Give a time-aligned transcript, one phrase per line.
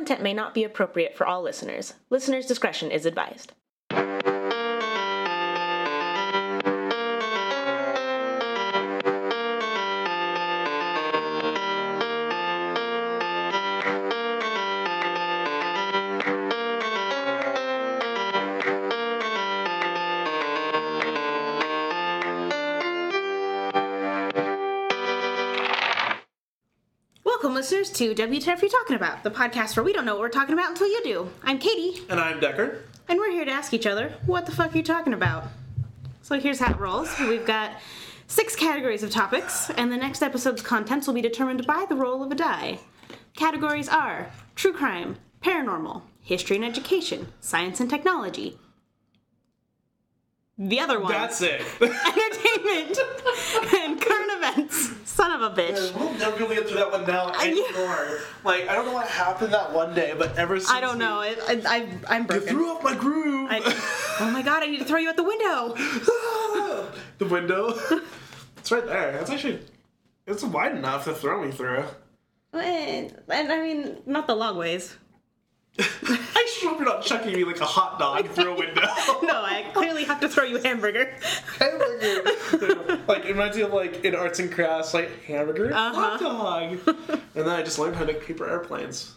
[0.00, 1.92] content may not be appropriate for all listeners.
[2.08, 3.52] Listener's discretion is advised.
[27.70, 30.54] Listeners, to WTF You Talking About, the podcast where we don't know what we're talking
[30.54, 31.30] about until you do.
[31.44, 32.82] I'm Katie, And I'm Decker.
[33.08, 35.44] and we're here to ask each other, what the fuck are you talking about?
[36.22, 37.08] So here's how it rolls.
[37.20, 37.70] We've got
[38.26, 42.24] six categories of topics, and the next episode's contents will be determined by the roll
[42.24, 42.80] of a die.
[43.36, 48.58] Categories are true crime, paranormal, history and education, science and technology.
[50.58, 51.62] The other one, That's it.
[51.80, 52.98] entertainment,
[53.76, 54.90] and current events.
[55.20, 55.94] Son of a bitch.
[55.94, 58.20] we'll never be able to get through that one now anymore.
[58.42, 60.70] Like, I don't know what happened that one day, but ever since.
[60.70, 61.20] I don't know.
[61.20, 63.50] It, I, I, I'm You threw off my groove.
[63.50, 63.60] I,
[64.20, 65.74] oh my god, I need to throw you out the window.
[67.18, 67.78] the window.
[68.56, 69.18] it's right there.
[69.18, 69.60] It's actually.
[70.26, 71.84] It's wide enough to throw me through.
[72.54, 74.96] And, eh, and I mean, not the long ways.
[76.04, 78.82] I sure hope you're not chucking me like a hot dog through a window.
[79.22, 81.14] No, I clearly have to throw you a hamburger.
[81.58, 82.22] hamburger.
[83.08, 86.16] like it reminds me of like in arts and crafts, like hamburger, Uh-huh.
[86.16, 86.78] hot dog.
[86.86, 89.14] and then I just learned how to make paper airplanes.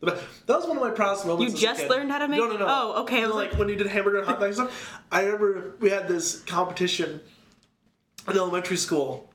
[0.00, 0.16] That
[0.48, 1.52] was one of my proudest moments.
[1.52, 1.90] You as a just kid.
[1.90, 2.66] learned how to make- No, no, no.
[2.68, 4.46] Oh, okay, I It was was like, like- when you did hamburger and hot dog
[4.48, 5.00] and stuff.
[5.12, 7.20] I remember we had this competition
[8.28, 9.32] in elementary school,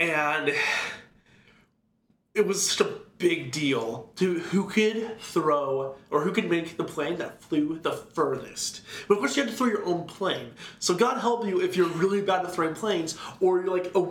[0.00, 0.52] and
[2.34, 2.90] it was such a
[3.28, 7.92] big deal to who could throw or who could make the plane that flew the
[7.92, 8.82] furthest.
[9.08, 10.50] But of course, you had to throw your own plane.
[10.78, 14.04] So God help you if you're really bad at throwing planes, or you're like a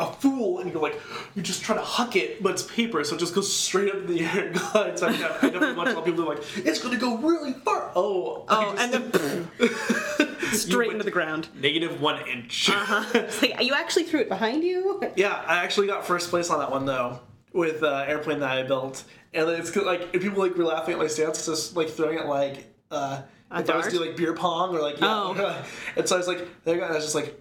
[0.00, 0.98] a fool and you're like
[1.36, 3.96] you just try to huck it, but it's paper, so it just goes straight up
[4.00, 5.00] in the air and glides.
[5.02, 7.16] I, I definitely watch a lot of people who are like it's going to go
[7.18, 7.90] really far.
[7.96, 9.50] Oh, Oh, just- and then
[10.52, 11.48] straight into the ground.
[11.54, 12.68] negative one inch.
[12.70, 13.04] Uh-huh.
[13.14, 15.00] It's like, you actually threw it behind you?
[15.16, 17.20] Yeah, I actually got first place on that one though,
[17.52, 21.00] with uh, airplane that I built, and it's like if people like were laughing at
[21.00, 23.90] my stance, just like throwing it like uh, if I was dart?
[23.90, 25.64] doing like beer pong or like yeah, Oh.
[25.96, 27.40] and so I was like there you go, and I was just like.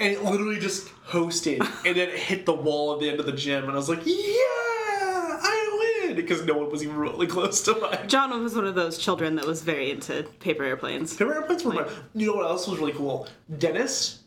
[0.00, 3.26] And it literally just hosted, and then it hit the wall at the end of
[3.26, 7.26] the gym, and I was like, "Yeah, I win!" Because no one was even really
[7.36, 8.08] close to mine.
[8.08, 11.14] John was one of those children that was very into paper airplanes.
[11.14, 11.88] Paper airplanes were my.
[12.14, 13.28] You know what else was really cool?
[13.58, 14.21] Dentists.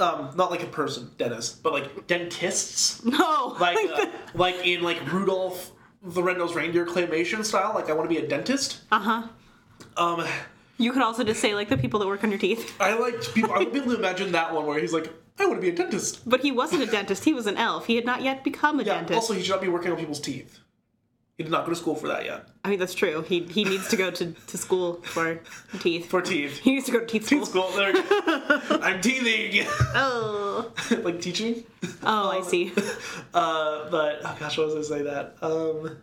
[0.00, 3.04] Um, not like a person, dentist, but like dentists.
[3.04, 3.56] No!
[3.60, 5.72] like uh, like in like Rudolph
[6.02, 7.72] the Red-Nosed Reindeer claymation style.
[7.74, 8.80] Like I want to be a dentist.
[8.90, 9.28] uh huh.
[9.96, 10.26] Um,
[10.78, 12.74] You could also just say, like, the people that work on your teeth.
[12.80, 13.52] I like people.
[13.52, 15.68] I would be able to imagine that one where he's like, I want to be
[15.68, 16.26] a dentist.
[16.28, 17.86] But he wasn't a dentist, he was an elf.
[17.86, 18.94] He had not yet become a Yeah.
[18.96, 19.16] dentist.
[19.20, 20.58] Also, he should not be working on people's teeth.
[21.40, 22.44] He did not go to school for that yet.
[22.66, 23.22] I mean, that's true.
[23.22, 25.40] He he needs to go to, to school for
[25.78, 26.10] teeth.
[26.10, 26.58] For teeth.
[26.58, 27.38] he needs to go to teeth school.
[27.40, 27.70] Teeth school.
[27.70, 28.78] There we go.
[28.82, 29.66] I'm teething.
[29.94, 30.70] Oh,
[31.02, 31.64] like teaching.
[32.02, 32.74] oh, I see.
[33.32, 35.36] Uh, but oh gosh, what was I say that?
[35.40, 35.96] Um.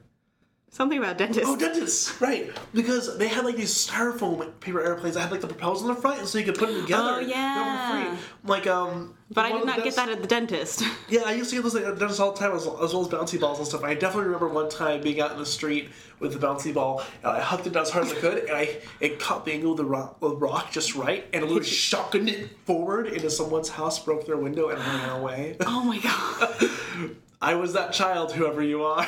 [0.77, 1.49] Something about dentists.
[1.49, 2.51] Oh, dentists, right?
[2.71, 5.95] Because they had like these styrofoam paper airplanes that had like the propellers on the
[5.95, 7.13] front, and so you could put them together.
[7.13, 8.15] Oh, They were yeah.
[8.15, 8.19] free.
[8.43, 9.15] Like um.
[9.31, 10.83] but I did the not get that at the dentist.
[11.09, 13.01] Yeah, I used to get those like, at dentist all the time, as, as well
[13.01, 13.83] as bouncy balls and stuff.
[13.83, 15.89] I definitely remember one time being out in the street
[16.19, 18.51] with the bouncy ball, and I hucked it down as hard as I could, and
[18.51, 21.67] I it caught the angle of the rock, the rock just right, and it was
[21.89, 25.57] shocking it forward into someone's house, broke their window, and ran away.
[25.65, 27.15] oh my god.
[27.41, 29.07] I was that child, whoever you are.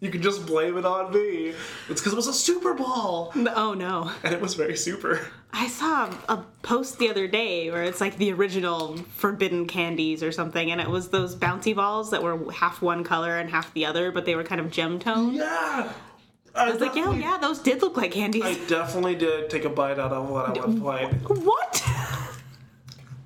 [0.00, 1.52] You can just blame it on me.
[1.88, 4.10] It's because it was a Super Ball, Oh no.
[4.22, 5.26] and it was very super.
[5.52, 10.30] I saw a post the other day where it's like the original forbidden candies or
[10.32, 13.86] something, and it was those bouncy balls that were half one color and half the
[13.86, 15.34] other, but they were kind of gem toned.
[15.36, 15.92] Yeah.
[16.54, 18.42] I I was like, yeah, yeah, those did look like candies.
[18.44, 21.12] I definitely did take a bite out of one at one point.
[21.44, 21.82] what?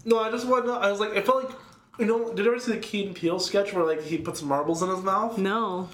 [0.04, 0.66] No, I just wanted.
[0.66, 1.54] To, I was like, I felt like,
[1.98, 4.42] you know, did you ever see the Key and Peele sketch where like he puts
[4.42, 5.36] marbles in his mouth?
[5.38, 5.88] No.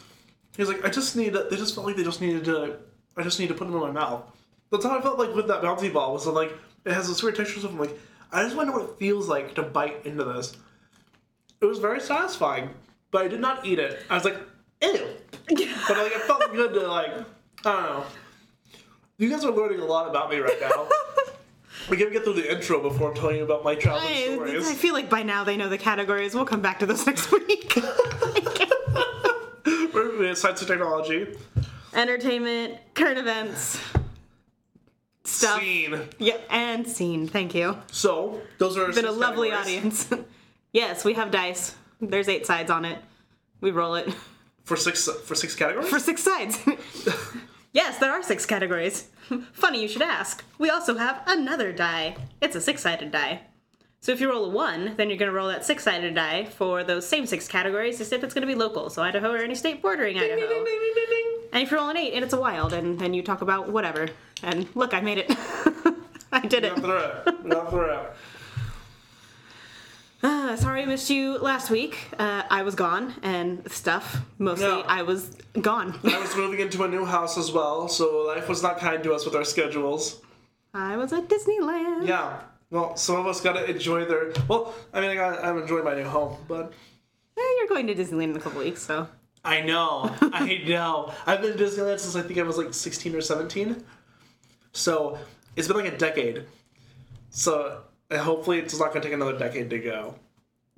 [0.57, 1.35] He's like, I just need.
[1.35, 2.77] To, they just felt like they just needed to.
[3.17, 4.25] I just need to put them in my mouth.
[4.71, 6.13] That's how I felt like with that bouncy ball.
[6.13, 6.53] Was like
[6.85, 7.61] it has this weird texture.
[7.61, 7.99] So I'm like,
[8.33, 10.57] I just want to know what it feels like to bite into this.
[11.61, 12.71] It was very satisfying,
[13.11, 14.01] but I did not eat it.
[14.11, 14.39] I was like,
[14.83, 15.07] ew.
[15.49, 17.13] but like, it felt good to like.
[17.65, 18.05] I don't know.
[19.19, 20.89] You guys are learning a lot about me right now.
[21.89, 24.69] we can get through the intro before I'm telling you about my childhood I, stories.
[24.69, 26.35] I feel like by now they know the categories.
[26.35, 27.79] We'll come back to this next week.
[30.35, 31.27] Science and technology.
[31.95, 33.81] Entertainment, current events,
[35.25, 35.61] stuff.
[35.61, 36.01] Scene.
[36.19, 37.27] Yeah, and scene.
[37.29, 37.77] Thank you.
[37.93, 40.07] So those are Been a lovely categories.
[40.13, 40.27] audience.
[40.73, 41.75] yes, we have dice.
[42.01, 42.99] There's eight sides on it.
[43.61, 44.13] We roll it.
[44.65, 45.89] For six for six categories.
[45.89, 46.59] for six sides.
[47.73, 49.09] yes, there are six categories.
[49.53, 50.45] Funny you should ask.
[50.59, 52.17] We also have another die.
[52.43, 53.43] It's a six sided die.
[54.07, 56.45] So if you roll a one, then you're going to roll that six sided die
[56.45, 59.57] for those same six categories, if it's going to be local, so Idaho or any
[59.57, 60.37] state bordering Idaho.
[60.37, 61.39] Ding, ding, ding.
[61.53, 63.69] And if you roll an eight and it's a wild, and then you talk about
[63.69, 64.07] whatever.
[64.45, 65.27] And look, I made it.
[66.33, 66.77] I did it.
[66.77, 67.45] Throw it out.
[67.45, 68.17] Not out.
[70.23, 71.99] Uh, sorry I missed you last week.
[72.17, 74.21] Uh, I was gone and stuff.
[74.39, 74.83] Mostly No.
[74.83, 75.99] I was gone.
[76.05, 79.13] I was moving into a new house as well, so life was not kind to
[79.13, 80.23] us with our schedules.
[80.73, 82.07] I was at Disneyland.
[82.07, 82.43] Yeah.
[82.71, 84.33] Well, some of us gotta enjoy their.
[84.49, 86.73] Well, I mean, I got, I'm enjoying my new home, but
[87.39, 89.09] Eh, you're going to Disneyland in a couple weeks, so.
[89.45, 91.13] I know, I know.
[91.27, 93.85] I've been to Disneyland since I think I was like 16 or 17,
[94.73, 95.19] so
[95.55, 96.45] it's been like a decade.
[97.31, 100.17] So hopefully, it's not gonna take another decade to go.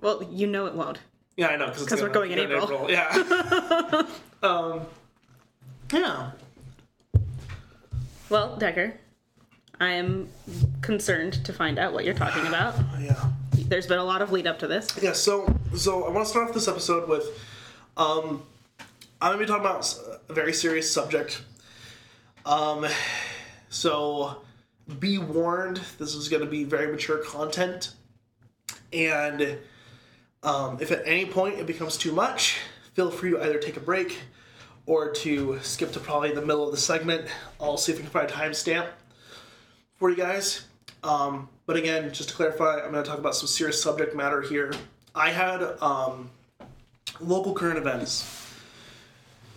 [0.01, 0.99] Well, you know it won't.
[1.37, 2.91] Yeah, I know because we're going in April.
[2.91, 4.03] Yeah.
[4.43, 4.83] um.
[5.93, 6.33] Yeah.
[8.29, 8.95] Well, Decker,
[9.81, 10.29] I am
[10.81, 12.75] concerned to find out what you're talking about.
[13.01, 13.15] Yeah.
[13.69, 14.89] There's been a lot of lead up to this.
[15.01, 17.25] Yeah, so so I want to start off this episode with,
[17.97, 18.43] um,
[19.21, 19.95] I'm gonna be talking about
[20.29, 21.43] a very serious subject.
[22.47, 22.87] Um,
[23.69, 24.43] so
[24.99, 27.93] be warned, this is gonna be very mature content,
[28.93, 29.59] and
[30.43, 32.57] um, if at any point it becomes too much,
[32.95, 34.19] feel free to either take a break
[34.87, 37.29] or to skip to probably the middle of the segment.
[37.61, 38.87] I'll see if we can find a timestamp
[39.99, 40.65] for you guys.
[41.03, 44.41] Um, but again, just to clarify, I'm going to talk about some serious subject matter
[44.41, 44.73] here.
[45.15, 46.31] I had um,
[47.21, 48.53] local current events,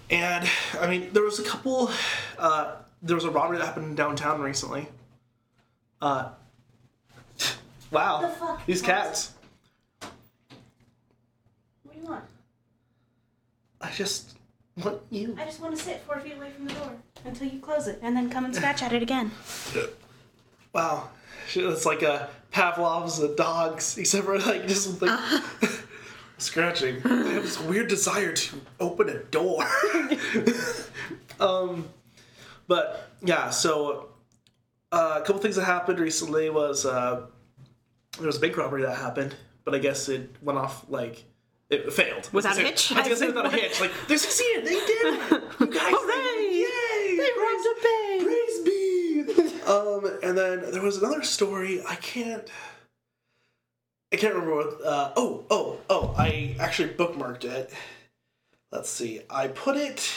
[0.09, 0.47] and
[0.79, 1.89] I mean, there was a couple.
[2.37, 4.87] Uh, there was a robbery that happened in downtown recently.
[6.01, 6.29] Uh,
[7.91, 8.65] wow, fuck?
[8.65, 9.33] these cats!
[11.83, 12.23] What do you want?
[13.79, 14.37] I just
[14.77, 15.35] want you.
[15.39, 16.91] I just want to sit four feet away from the door
[17.25, 19.31] until you close it, and then come and scratch at it again.
[20.73, 21.09] Wow,
[21.53, 25.19] it's like a Pavlov's the dogs, except for like just like
[26.37, 27.01] scratching.
[27.05, 29.65] I have this weird desire to open a door.
[31.39, 31.89] um,
[32.67, 34.09] but yeah, so
[34.91, 37.25] uh, a couple things that happened recently was uh,
[38.17, 39.35] there was a bank robbery that happened,
[39.65, 41.25] but I guess it went off like.
[41.69, 42.29] It failed.
[42.33, 42.91] Without a hitch?
[42.91, 43.79] I was gonna say without a hitch.
[43.79, 44.65] Like they succeeded.
[44.65, 45.43] They did it.
[45.57, 45.79] You guys.
[45.95, 46.51] Hooray!
[46.51, 47.15] Yay!
[47.15, 47.61] They Praise-
[50.31, 51.83] and then there was another story.
[51.85, 52.49] I can't.
[54.13, 54.85] I can't remember what.
[54.85, 56.15] Uh, oh, oh, oh!
[56.17, 57.73] I actually bookmarked it.
[58.71, 59.21] Let's see.
[59.29, 60.09] I put it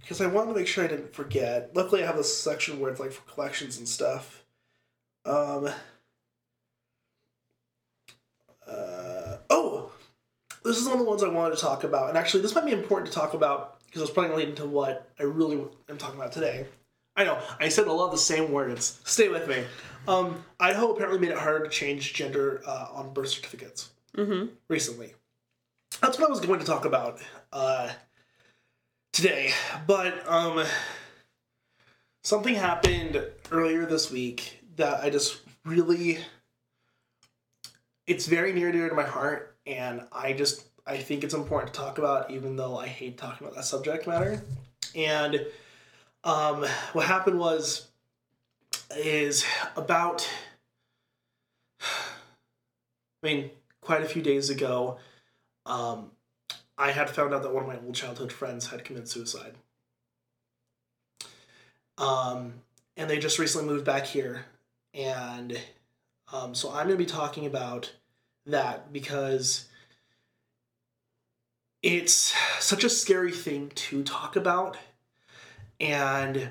[0.00, 1.70] because I wanted to make sure I didn't forget.
[1.74, 4.42] Luckily, I have this section where it's like for collections and stuff.
[5.26, 5.68] Um.
[8.66, 9.92] Uh, oh,
[10.64, 12.64] this is one of the ones I wanted to talk about, and actually, this might
[12.64, 16.18] be important to talk about because it's probably leading to what I really am talking
[16.18, 16.64] about today.
[17.20, 18.98] I know I said a lot of the same words.
[19.04, 19.62] Stay with me.
[20.08, 24.46] Um, Idaho apparently made it harder to change gender uh, on birth certificates Mm-hmm.
[24.68, 25.12] recently.
[26.00, 27.20] That's what I was going to talk about
[27.52, 27.90] uh,
[29.12, 29.52] today,
[29.86, 30.64] but um,
[32.24, 33.22] something happened
[33.52, 36.18] earlier this week that I just really.
[38.06, 41.74] It's very near and dear to my heart, and I just I think it's important
[41.74, 44.42] to talk about, even though I hate talking about that subject matter.
[44.96, 45.46] And
[46.24, 47.88] um, what happened was
[48.96, 49.44] is
[49.76, 50.28] about
[53.22, 53.50] I mean,
[53.80, 54.98] quite a few days ago,
[55.66, 56.10] um,
[56.78, 59.54] I had found out that one of my old childhood friends had committed suicide.
[61.98, 62.54] Um,
[62.96, 64.46] and they just recently moved back here.
[64.94, 65.60] And
[66.32, 67.92] um, so I'm going to be talking about
[68.46, 69.66] that because
[71.82, 74.78] it's such a scary thing to talk about.
[75.80, 76.50] And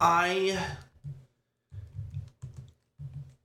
[0.00, 0.58] I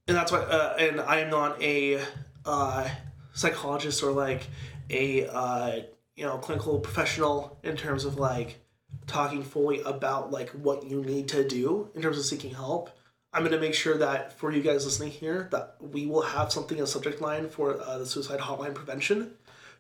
[0.08, 2.02] and that's why uh, and i am not a
[2.46, 2.90] uh,
[3.34, 4.48] psychologist or like
[4.90, 5.82] a uh,
[6.16, 8.60] you know clinical professional in terms of like
[9.06, 12.90] talking fully about like what you need to do in terms of seeking help.
[13.34, 16.52] I'm going to make sure that for you guys listening here that we will have
[16.52, 19.34] something as subject line for uh, the suicide hotline prevention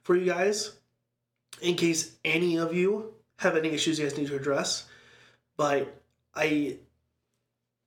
[0.03, 0.73] for you guys.
[1.61, 4.85] In case any of you have any issues you guys need to address
[5.57, 6.01] but
[6.35, 6.77] i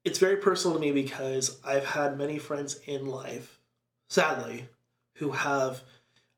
[0.04, 3.58] it's very personal to me because I've had many friends in life,
[4.08, 4.68] sadly,
[5.16, 5.82] who have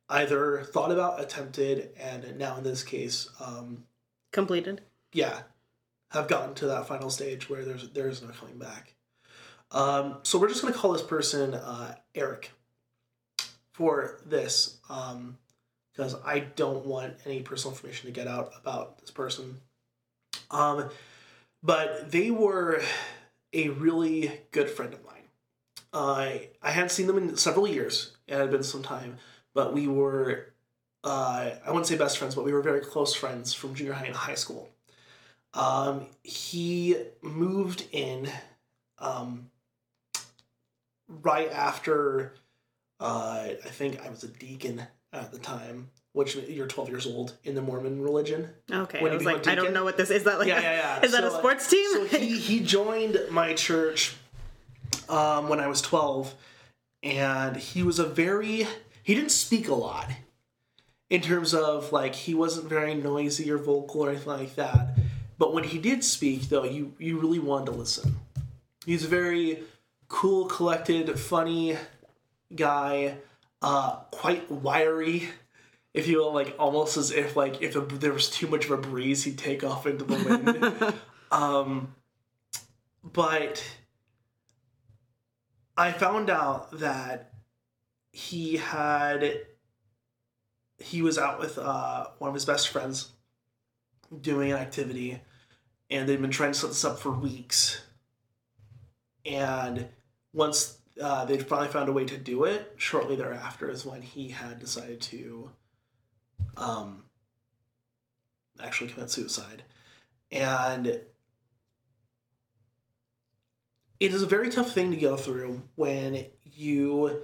[0.08, 3.84] either thought about, attempted, and now in this case, um,
[4.32, 4.80] Completed.
[5.12, 5.42] yeah,
[6.10, 8.94] have gotten to that final stage where there's there's no coming back.
[9.70, 12.50] Um, so we're just gonna call this person uh, Eric
[13.72, 14.78] for this.
[14.90, 15.38] Um,
[15.92, 19.60] because I don't want any personal information to get out about this person.
[20.50, 20.88] Um,
[21.62, 22.82] but they were
[23.52, 25.12] a really good friend of mine.
[25.92, 28.16] I I hadn't seen them in several years.
[28.26, 29.18] It had been some time,
[29.54, 30.52] but we were
[31.04, 34.06] uh, I wouldn't say best friends, but we were very close friends from junior high
[34.06, 34.70] and high school.
[35.54, 38.30] Um, he moved in
[38.98, 39.50] um,
[41.08, 42.34] right after
[43.00, 47.36] uh, I think I was a deacon at the time, which you're 12 years old
[47.44, 48.48] in the Mormon religion.
[48.70, 50.24] Okay, When I was like, I don't know what this is.
[50.24, 51.04] That like, Yeah, yeah, yeah.
[51.04, 51.90] is that a sports team?
[51.92, 54.16] So he, he joined my church
[55.08, 56.34] um, when I was 12,
[57.02, 58.66] and he was a very,
[59.02, 60.10] he didn't speak a lot
[61.10, 64.98] in terms of like, he wasn't very noisy or vocal or anything like that.
[65.38, 68.16] But when he did speak, though, you, you really wanted to listen.
[68.86, 69.64] He's a very
[70.08, 71.76] cool, collected, funny
[72.54, 73.16] guy,
[73.62, 75.30] uh, quite wiry
[75.94, 78.70] if you will, like almost as if like if a, there was too much of
[78.70, 80.94] a breeze, he'd take off into the wind.
[81.30, 81.94] um,
[83.04, 83.62] but
[85.76, 87.32] I found out that
[88.12, 89.40] he had
[90.78, 93.10] he was out with uh, one of his best friends
[94.18, 95.20] doing an activity,
[95.90, 97.82] and they'd been trying to set this up for weeks.
[99.26, 99.88] And
[100.32, 104.28] once uh, they finally found a way to do it, shortly thereafter is when he
[104.28, 105.50] had decided to
[106.56, 107.04] um,
[108.62, 109.62] actually commit suicide.
[110.30, 111.06] And it
[114.00, 117.22] is a very tough thing to go through when you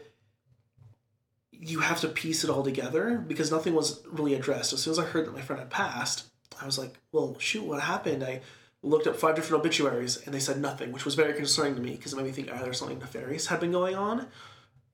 [1.60, 4.72] you have to piece it all together because nothing was really addressed.
[4.72, 6.28] As soon as I heard that my friend had passed,
[6.60, 8.22] I was like, well, shoot, what happened?
[8.22, 8.42] I
[8.82, 11.92] looked up five different obituaries and they said nothing, which was very concerning to me
[11.92, 14.28] because it made me think either something nefarious had been going on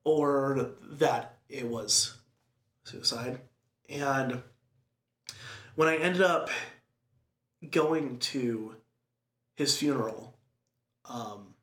[0.04, 2.16] or that it was
[2.84, 3.40] suicide.
[3.88, 4.42] And
[5.74, 6.50] when I ended up
[7.70, 8.76] going to
[9.54, 10.36] his funeral,
[11.04, 11.54] um,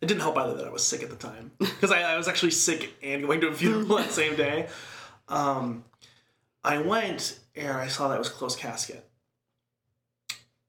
[0.00, 2.28] it didn't help either that I was sick at the time because I, I was
[2.28, 4.68] actually sick and going to a funeral that same day.
[5.28, 5.84] Um,
[6.64, 9.08] I went and I saw that it was closed casket.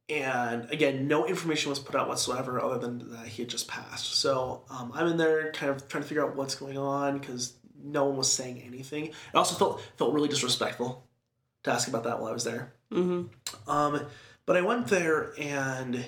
[0.10, 4.16] And again, no information was put out whatsoever other than that he had just passed.
[4.16, 7.54] So um, I'm in there kind of trying to figure out what's going on because
[7.82, 9.08] no one was saying anything.
[9.08, 11.08] It also felt felt really disrespectful
[11.64, 12.74] to ask about that while I was there.
[12.92, 13.24] hmm
[13.68, 14.06] Um,
[14.46, 16.06] but I went there and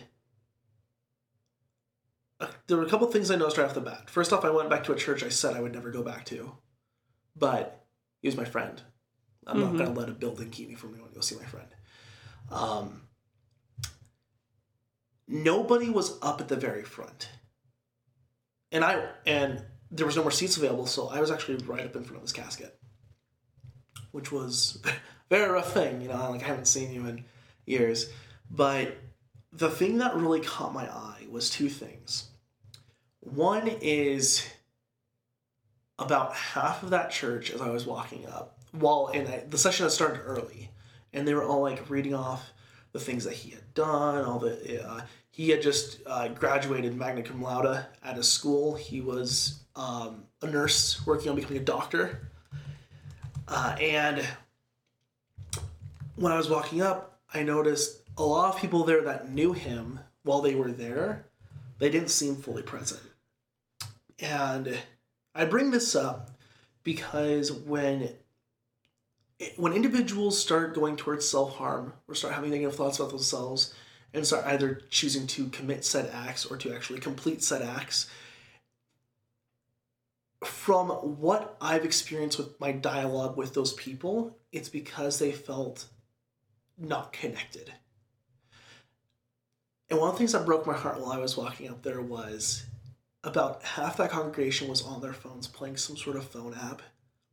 [2.41, 4.09] uh, there were a couple things I noticed right off the bat.
[4.09, 6.25] First off, I went back to a church I said I would never go back
[6.25, 6.51] to,
[7.35, 7.85] but
[8.21, 8.81] he was my friend.
[9.47, 9.77] I'm not Mhm.
[9.77, 11.67] going to let a building keep me from going to go see my friend.
[12.49, 13.04] Um,
[15.27, 17.29] nobody was up at the very front,
[18.71, 21.95] and I and there was no more seats available, so I was actually right up
[21.95, 22.77] in front of this casket,
[24.11, 24.91] which was a
[25.29, 26.01] very rough thing.
[26.01, 27.25] You know, like I haven't seen you in
[27.65, 28.09] years,
[28.49, 28.97] but
[29.51, 32.29] the thing that really caught my eye was two things.
[33.21, 34.45] One is
[35.97, 39.85] about half of that church as I was walking up, while in I, the session
[39.85, 40.71] had started early,
[41.13, 42.51] and they were all like reading off
[42.95, 47.21] the things that he had done, all the uh, he had just uh, graduated magna
[47.21, 48.73] cum laude at his school.
[48.73, 52.29] He was um, a nurse working on becoming a doctor,
[53.49, 54.25] uh, and
[56.15, 59.99] when I was walking up, I noticed a lot of people there that knew him
[60.23, 61.25] while they were there,
[61.79, 63.01] they didn't seem fully present.
[64.19, 64.79] And
[65.35, 66.31] I bring this up
[66.83, 68.11] because when
[69.57, 73.73] when individuals start going towards self-harm or start having negative thoughts about themselves
[74.13, 78.07] and start either choosing to commit said acts or to actually complete said acts
[80.45, 85.85] from what I've experienced with my dialogue with those people, it's because they felt
[86.77, 87.73] not connected.
[89.89, 92.01] And one of the things that broke my heart while I was walking up there
[92.01, 92.65] was
[93.23, 96.81] about half that congregation was on their phones playing some sort of phone app,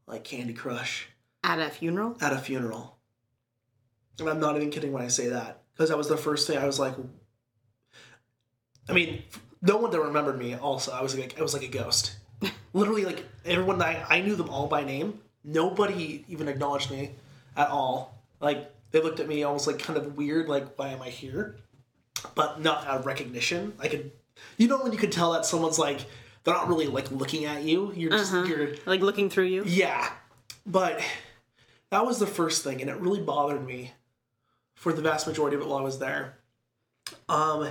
[0.06, 1.09] like Candy Crush,
[1.44, 2.16] At a funeral.
[2.20, 2.96] at a funeral.
[4.20, 6.58] And I'm not even kidding when I say that, because that was the first thing
[6.58, 6.94] I was like.
[8.88, 9.22] I mean,
[9.61, 10.54] no one that remembered me.
[10.54, 12.16] Also, I was like, I was like a ghost.
[12.72, 15.20] Literally, like everyone, I I knew them all by name.
[15.44, 17.11] Nobody even acknowledged me
[17.56, 18.22] at all.
[18.40, 21.56] Like they looked at me almost like kind of weird, like why am I here?
[22.34, 23.72] But not out of recognition.
[23.80, 24.12] I could,
[24.56, 26.00] you know, when you could tell that someone's like
[26.44, 27.92] they're not really like looking at you.
[27.94, 28.44] You're just Uh-huh.
[28.46, 29.64] you're Like looking through you.
[29.64, 30.11] yeah.
[30.66, 31.00] But
[31.92, 33.92] that was the first thing, and it really bothered me
[34.75, 36.38] for the vast majority of it while I was there.
[37.28, 37.68] Um,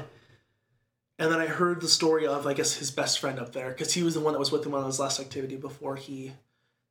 [1.18, 3.96] and then I heard the story of, I guess, his best friend up there, because
[3.96, 6.34] he was the one that was with him on his last activity before he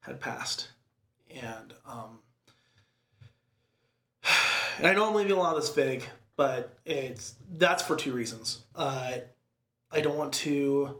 [0.01, 0.71] had passed.
[1.31, 2.19] and um,
[4.79, 6.03] and I know I'm leaving a lot of this vague,
[6.35, 8.65] but it's that's for two reasons.
[8.75, 9.19] Uh,
[9.93, 10.97] I don't want to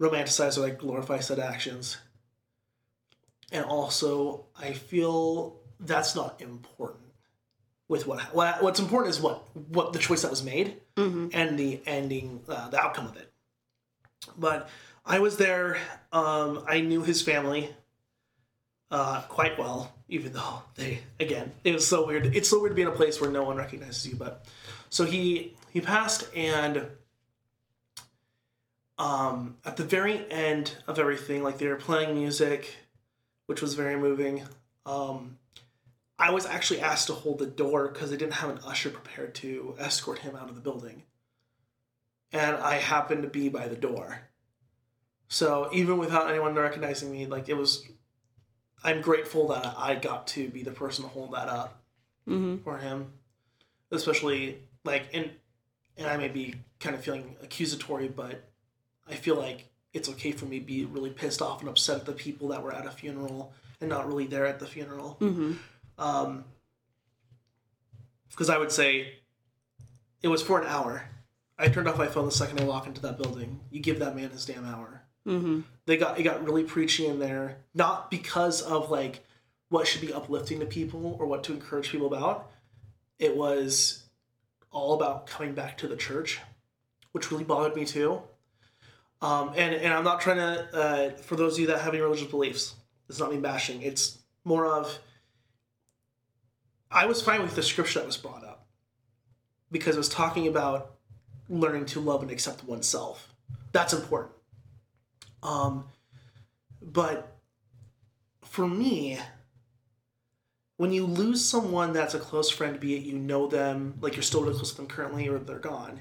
[0.00, 1.96] romanticize or like glorify said actions,
[3.52, 7.02] and also I feel that's not important.
[7.88, 10.80] With what, what what's important is what what the choice that was made
[11.32, 13.32] and the ending, uh, the outcome of it.
[14.36, 14.68] But
[15.04, 15.78] I was there.
[16.12, 17.72] Um, I knew his family
[18.90, 22.34] uh, quite well, even though they again it was so weird.
[22.34, 24.16] It's so weird to be in a place where no one recognizes you.
[24.16, 24.44] But
[24.90, 26.86] so he he passed, and
[28.98, 32.74] um, at the very end of everything, like they were playing music,
[33.46, 34.42] which was very moving.
[34.84, 35.38] Um,
[36.18, 39.34] I was actually asked to hold the door because they didn't have an usher prepared
[39.36, 41.02] to escort him out of the building.
[42.32, 44.22] And I happened to be by the door.
[45.28, 47.84] So even without anyone recognizing me, like it was,
[48.82, 51.82] I'm grateful that I got to be the person to hold that up
[52.28, 52.64] Mm-hmm.
[52.64, 53.12] for him.
[53.92, 55.30] Especially like, and,
[55.96, 58.42] and I may be kind of feeling accusatory, but
[59.08, 62.04] I feel like it's okay for me to be really pissed off and upset at
[62.04, 65.16] the people that were at a funeral and not really there at the funeral.
[65.20, 65.52] Mm-hmm.
[65.98, 66.44] Um,
[68.30, 69.14] because I would say
[70.22, 71.08] it was for an hour.
[71.58, 73.60] I turned off my phone the second I walk into that building.
[73.70, 75.02] You give that man his damn hour.
[75.26, 75.60] Mm-hmm.
[75.86, 79.24] They got it got really preachy in there, not because of like
[79.70, 82.50] what should be uplifting to people or what to encourage people about.
[83.18, 84.04] It was
[84.70, 86.38] all about coming back to the church,
[87.12, 88.20] which really bothered me too.
[89.22, 92.02] Um, and and I'm not trying to uh, for those of you that have any
[92.02, 92.74] religious beliefs.
[93.08, 93.82] It's not me bashing.
[93.82, 94.98] It's more of
[96.90, 98.66] I was fine with the scripture that was brought up
[99.70, 100.92] because it was talking about
[101.48, 103.32] learning to love and accept oneself.
[103.72, 104.32] That's important.
[105.42, 105.84] Um,
[106.80, 107.36] but
[108.42, 109.18] for me,
[110.76, 114.22] when you lose someone that's a close friend, be it you know them, like you're
[114.22, 116.00] still really close to them currently, or they're gone,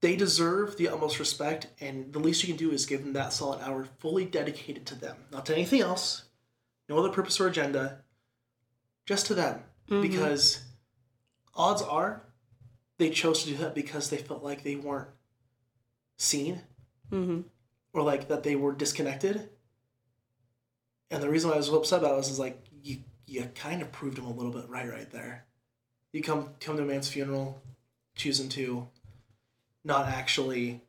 [0.00, 3.32] they deserve the utmost respect, and the least you can do is give them that
[3.32, 6.24] solid hour fully dedicated to them, not to anything else,
[6.88, 8.02] no other purpose or agenda,
[9.06, 9.62] just to them.
[10.02, 10.60] Because
[11.54, 12.22] odds are
[12.98, 15.08] they chose to do that because they felt like they weren't
[16.16, 16.62] seen
[17.10, 17.40] Mm-hmm.
[17.94, 19.48] or like that they were disconnected.
[21.10, 23.44] And the reason why I was so upset about it was is like you you
[23.54, 25.46] kind of proved them a little bit right right there.
[26.12, 27.62] You come come to a man's funeral,
[28.14, 28.88] choosing to
[29.88, 30.82] not actually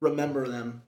[0.00, 0.82] remember them.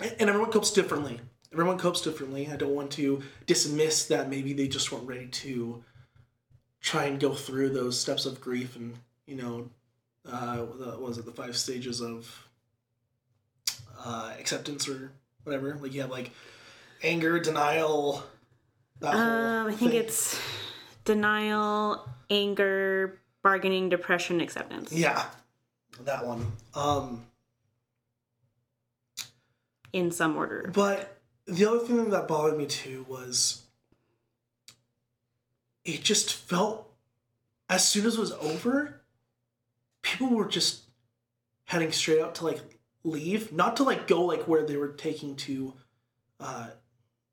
[0.00, 1.20] And everyone copes differently.
[1.52, 2.48] Everyone copes differently.
[2.50, 5.84] I don't want to dismiss that maybe they just weren't ready to
[6.80, 8.94] try and go through those steps of grief and
[9.26, 9.68] you know
[10.30, 12.48] uh, what was it the five stages of
[14.04, 15.12] uh, acceptance or
[15.44, 15.78] whatever.
[15.80, 16.30] Like you have like
[17.02, 18.22] anger, denial.
[19.02, 20.00] Um, I think thing.
[20.00, 20.40] it's
[21.04, 24.92] denial, anger, bargaining, depression, acceptance.
[24.92, 25.24] yeah,
[26.04, 26.52] that one.
[26.74, 27.26] Um,
[29.92, 30.70] In some order.
[30.74, 33.62] but the other thing that bothered me too was
[35.84, 36.92] it just felt
[37.68, 39.00] as soon as it was over,
[40.02, 40.82] people were just
[41.64, 42.60] heading straight out to like
[43.04, 45.72] leave, not to like go like where they were taking to
[46.40, 46.68] uh,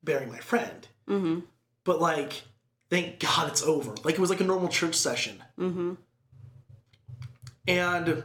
[0.02, 0.88] bury my friend.
[1.08, 1.40] Mm-hmm.
[1.84, 2.44] but like
[2.88, 5.92] thank god it's over like it was like a normal church session Mm-hmm.
[7.68, 8.24] and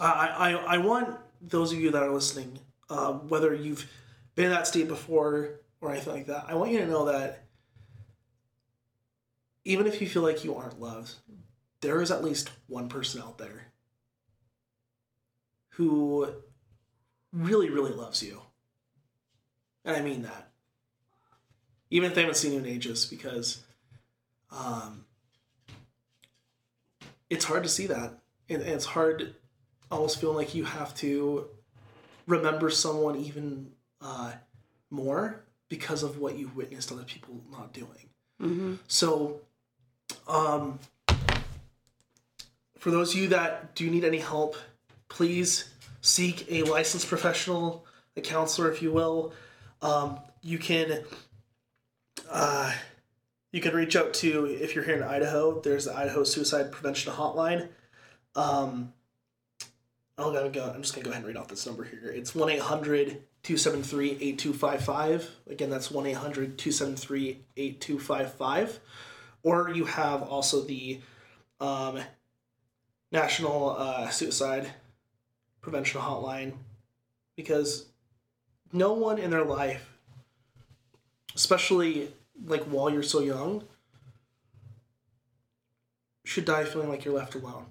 [0.00, 2.58] i i, I want those of you that are listening
[2.90, 3.90] um, whether you've
[4.34, 7.44] been in that state before or anything like that i want you to know that
[9.64, 11.14] even if you feel like you aren't loved
[11.80, 13.72] there is at least one person out there
[15.70, 16.28] who
[17.32, 18.40] really really loves you
[19.84, 20.50] and i mean that
[21.94, 23.62] even if they haven't seen you in ages, because
[24.50, 25.04] um,
[27.30, 28.18] it's hard to see that.
[28.48, 29.36] And it's hard
[29.94, 31.46] almost feeling like you have to
[32.26, 34.32] remember someone even uh,
[34.90, 38.08] more because of what you witnessed other people not doing.
[38.42, 38.74] Mm-hmm.
[38.88, 39.40] So,
[40.28, 40.78] um,
[42.78, 44.56] for those of you that do need any help,
[45.08, 49.32] please seek a licensed professional, a counselor, if you will.
[49.80, 51.04] Um, you can
[52.30, 52.72] uh,
[53.52, 55.60] you can reach out to if you're here in Idaho.
[55.60, 57.68] There's the Idaho Suicide Prevention Hotline.
[58.34, 58.92] Um,
[60.16, 62.12] I'll go, go, I'm just gonna go ahead and read off this number here.
[62.14, 65.30] It's 1 800 273 8255.
[65.50, 68.80] Again, that's 1 800 273 8255.
[69.42, 71.00] Or you have also the
[71.60, 72.00] um,
[73.12, 74.70] National uh, Suicide
[75.60, 76.54] Prevention Hotline
[77.36, 77.86] because
[78.72, 79.94] no one in their life
[81.34, 82.08] especially
[82.46, 83.64] like while you're so young,
[86.24, 87.66] should die feeling like you're left alone.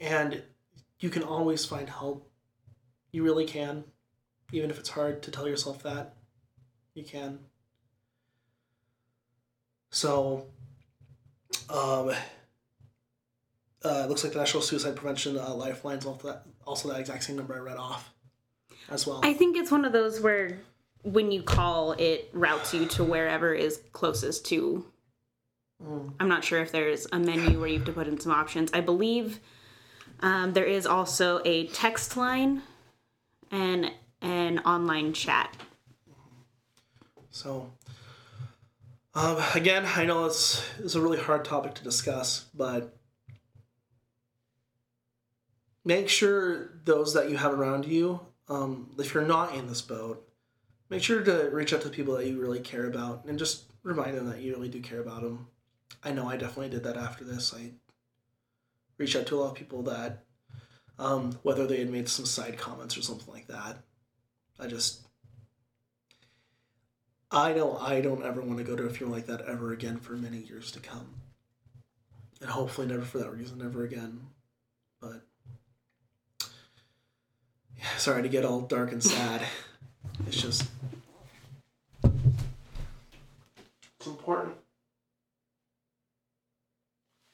[0.00, 0.42] And
[1.00, 2.30] you can always find help.
[3.12, 3.84] You really can.
[4.52, 6.14] Even if it's hard to tell yourself that,
[6.94, 7.38] you can.
[9.90, 10.46] So,
[11.68, 12.10] um,
[13.84, 17.24] uh, it looks like the National Suicide Prevention uh, Lifeline's also that, also that exact
[17.24, 18.12] same number I read off
[18.88, 19.20] as well.
[19.22, 20.58] I think it's one of those where
[21.02, 24.84] when you call, it routes you to wherever is closest to.
[26.18, 28.70] I'm not sure if there's a menu where you have to put in some options.
[28.72, 29.40] I believe
[30.20, 32.62] um, there is also a text line
[33.50, 33.90] and
[34.22, 35.54] an online chat.
[37.30, 37.70] So,
[39.14, 42.96] um, again, I know it's, it's a really hard topic to discuss, but
[45.84, 50.26] make sure those that you have around you, um, if you're not in this boat,
[50.88, 53.64] make sure to reach out to the people that you really care about and just
[53.82, 55.46] remind them that you really do care about them.
[56.02, 57.54] I know I definitely did that after this.
[57.54, 57.72] I
[58.98, 60.24] reached out to a lot of people that,
[60.98, 63.78] um, whether they had made some side comments or something like that,
[64.58, 65.06] I just
[67.30, 69.98] I know I don't ever want to go to a funeral like that ever again
[69.98, 71.14] for many years to come.
[72.40, 74.20] And hopefully never for that reason ever again.
[75.00, 75.22] But
[77.76, 79.42] yeah, sorry to get all dark and sad.
[80.26, 80.68] it's just
[83.98, 84.54] it's important.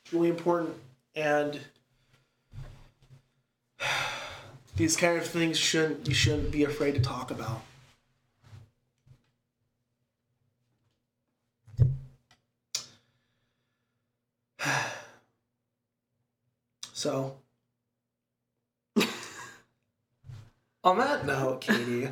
[0.05, 0.75] It's really important
[1.15, 1.61] and
[4.77, 7.63] these kind of things shouldn't you shouldn't be afraid to talk about.
[16.95, 17.35] So,
[20.85, 22.11] on that note, Katie,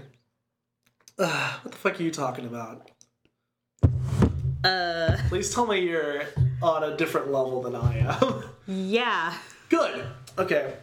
[1.16, 2.90] uh, what the fuck are you talking about?
[4.64, 6.24] Uh, Please tell me you're
[6.60, 8.42] on a different level than I am.
[8.66, 9.34] yeah.
[9.68, 10.06] Good.
[10.38, 10.74] Okay.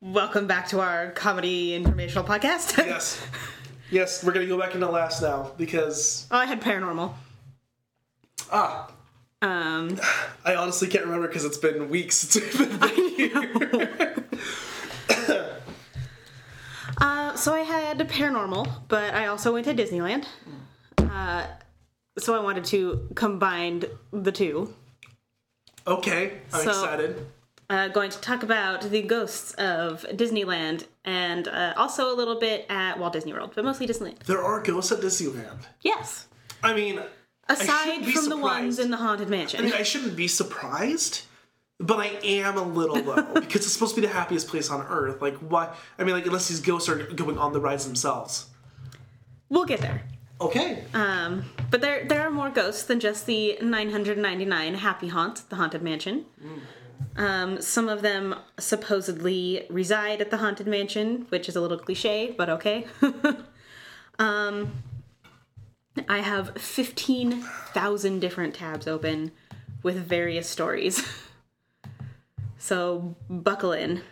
[0.00, 2.76] Welcome back to our comedy informational podcast.
[2.86, 3.22] Yes.
[3.90, 7.14] Yes, we're gonna go back into last now because oh, I had paranormal.
[8.50, 8.90] ah,
[9.42, 9.96] Um,
[10.44, 14.24] I honestly can't remember because it's been weeks since we've been here.
[17.00, 20.26] uh, so I had paranormal, but I also went to Disneyland.
[20.98, 21.46] Uh,
[22.18, 24.74] so I wanted to combine the two.
[25.86, 27.26] Okay, I'm So- excited.
[27.68, 32.64] Uh, going to talk about the ghosts of Disneyland and uh, also a little bit
[32.68, 34.20] at Walt Disney World, but mostly Disneyland.
[34.20, 35.66] There are ghosts at Disneyland.
[35.82, 36.28] Yes.
[36.62, 37.00] I mean,
[37.48, 39.58] Aside be from the ones in the Haunted Mansion.
[39.60, 41.22] I mean, I shouldn't be surprised,
[41.80, 44.86] but I am a little though because it's supposed to be the happiest place on
[44.86, 45.20] earth.
[45.20, 45.74] Like, why?
[45.98, 48.46] I mean, like, unless these ghosts are going on the rides themselves.
[49.48, 50.02] We'll get there.
[50.40, 50.84] Okay.
[50.94, 55.56] Um, but there there are more ghosts than just the 999 happy haunts at the
[55.56, 56.26] Haunted Mansion.
[57.16, 62.34] Um, some of them supposedly reside at the Haunted Mansion, which is a little cliche,
[62.36, 62.86] but okay.
[64.18, 64.72] um,
[66.08, 69.32] I have 15,000 different tabs open
[69.82, 71.06] with various stories.
[72.58, 74.02] so buckle in.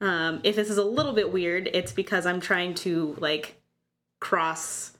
[0.00, 3.60] Um, if this is a little bit weird, it's because I'm trying to like
[4.18, 4.95] cross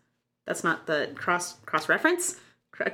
[0.46, 2.36] that's not the cross cross reference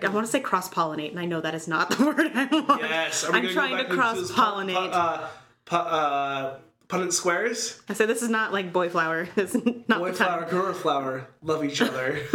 [0.02, 2.44] i want to say cross pollinate and i know that is not the word i
[2.46, 3.24] want Yes.
[3.28, 5.28] I'm trying to cross this pu- pu- pollinate Uh,
[5.64, 7.80] pu- uh, Punnett squares.
[7.88, 11.26] i said this is not like boy flower this is not Boy flower, girl flower,
[11.42, 12.16] love each other.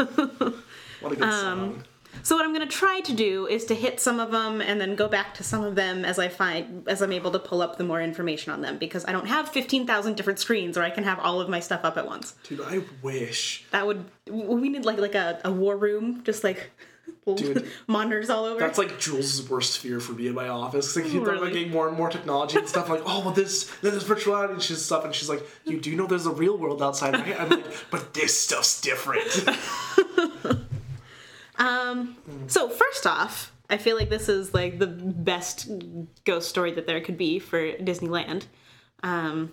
[1.00, 1.84] what a good song.
[2.24, 4.80] So what i'm going to try to do is to hit some of them and
[4.82, 7.62] then go back to some of them as i find as i'm able to pull
[7.62, 10.90] up the more information on them because i don't have 15000 different screens where i
[10.90, 13.66] can have all of my stuff up at once Dude, I wish.
[13.72, 16.72] that would we need like like a, a war room just like
[17.36, 17.68] Dude.
[17.88, 20.96] monitors all over That's like Jules' worst fear for me in my office.
[20.96, 21.40] Like, you Really?
[21.40, 22.88] like getting more and more technology and stuff.
[22.88, 25.04] Like, oh, well, this, then there's virtuality and shit stuff.
[25.04, 27.38] And she's like, you do know there's a real world outside, right?
[27.38, 29.28] I'm like, but this stuff's different.
[32.48, 35.70] So first off, I feel like this is like the best
[36.26, 38.46] ghost story that there could be for Disneyland.
[39.04, 39.52] Um,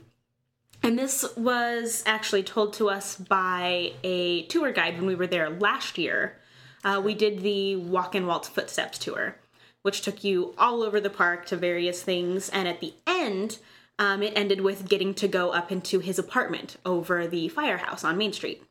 [0.83, 5.51] and this was actually told to us by a tour guide when we were there
[5.51, 6.39] last year.
[6.85, 9.37] Uh, we did the Walk in Walt's Footsteps tour,
[9.83, 12.49] which took you all over the park to various things.
[12.51, 13.59] And at the end,
[13.99, 18.19] um, it ended with getting to go up into his apartment over the firehouse on
[18.19, 18.63] Main Street,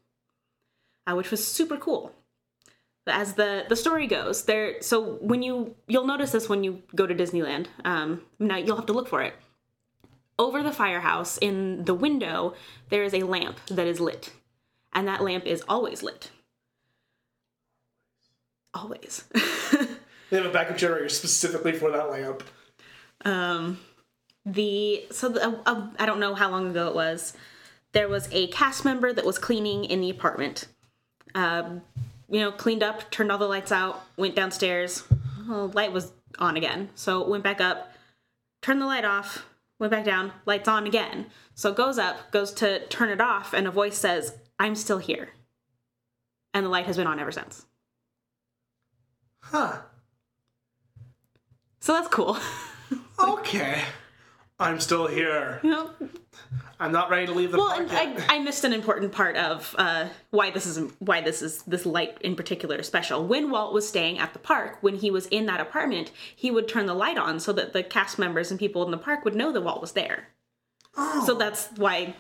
[1.08, 2.14] uh, which was super cool
[3.08, 7.06] as the the story goes there so when you you'll notice this when you go
[7.06, 9.34] to disneyland um now you'll have to look for it
[10.40, 12.54] over the firehouse in the window
[12.90, 14.32] there is a lamp that is lit
[14.94, 16.32] and that lamp is always lit.
[18.74, 19.26] Always.
[20.30, 22.42] They have a backup generator specifically for that lamp.
[23.24, 23.80] um,
[24.48, 27.34] the so the, uh, uh, I don't know how long ago it was.
[27.92, 30.70] There was a cast member that was cleaning in the apartment.
[31.36, 31.84] Um,
[32.34, 35.04] you know, cleaned up, turned all the lights out, went downstairs.
[35.48, 37.94] Well, light was on again, so went back up,
[38.64, 39.46] turned the light off,
[39.80, 41.28] went back down, lights on again.
[41.54, 45.30] So goes up, goes to turn it off, and a voice says, "I'm still here,"
[46.56, 47.68] and the light has been on ever since.
[49.42, 49.82] Huh.
[51.80, 52.38] So that's cool.
[53.20, 53.82] Okay.
[54.60, 55.60] I'm still here.
[55.64, 55.92] you know,
[56.80, 58.20] I'm not ready to leave the Well, park and.
[58.20, 61.86] I, I missed an important part of uh, why this is why this is this
[61.86, 63.26] light in particular special.
[63.26, 66.68] When Walt was staying at the park, when he was in that apartment, he would
[66.68, 69.36] turn the light on so that the cast members and people in the park would
[69.36, 70.30] know that Walt was there.
[70.98, 71.24] Oh.
[71.26, 72.16] So that's why.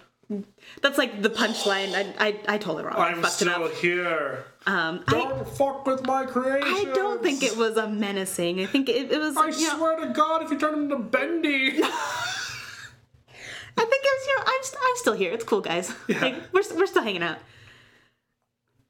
[0.81, 1.93] That's like the punchline.
[1.93, 2.95] I, I, I told it wrong.
[2.95, 4.45] I I'm it still here.
[4.65, 6.63] Um, I, Don't fuck with my creation.
[6.63, 8.61] I don't think it was a menacing.
[8.61, 9.35] I think it, it was.
[9.35, 11.81] I you know, swear to God, if you turn him into Bendy.
[13.77, 14.27] I think it was.
[14.27, 15.31] You know, I'm st- I'm still here.
[15.33, 15.93] It's cool, guys.
[16.09, 17.37] Like, we're we're still hanging out.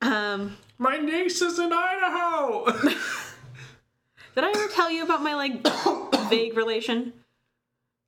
[0.02, 0.58] Um.
[0.78, 2.66] my niece is in Idaho.
[4.36, 5.66] Did I ever tell you about my like
[6.30, 7.14] vague relation?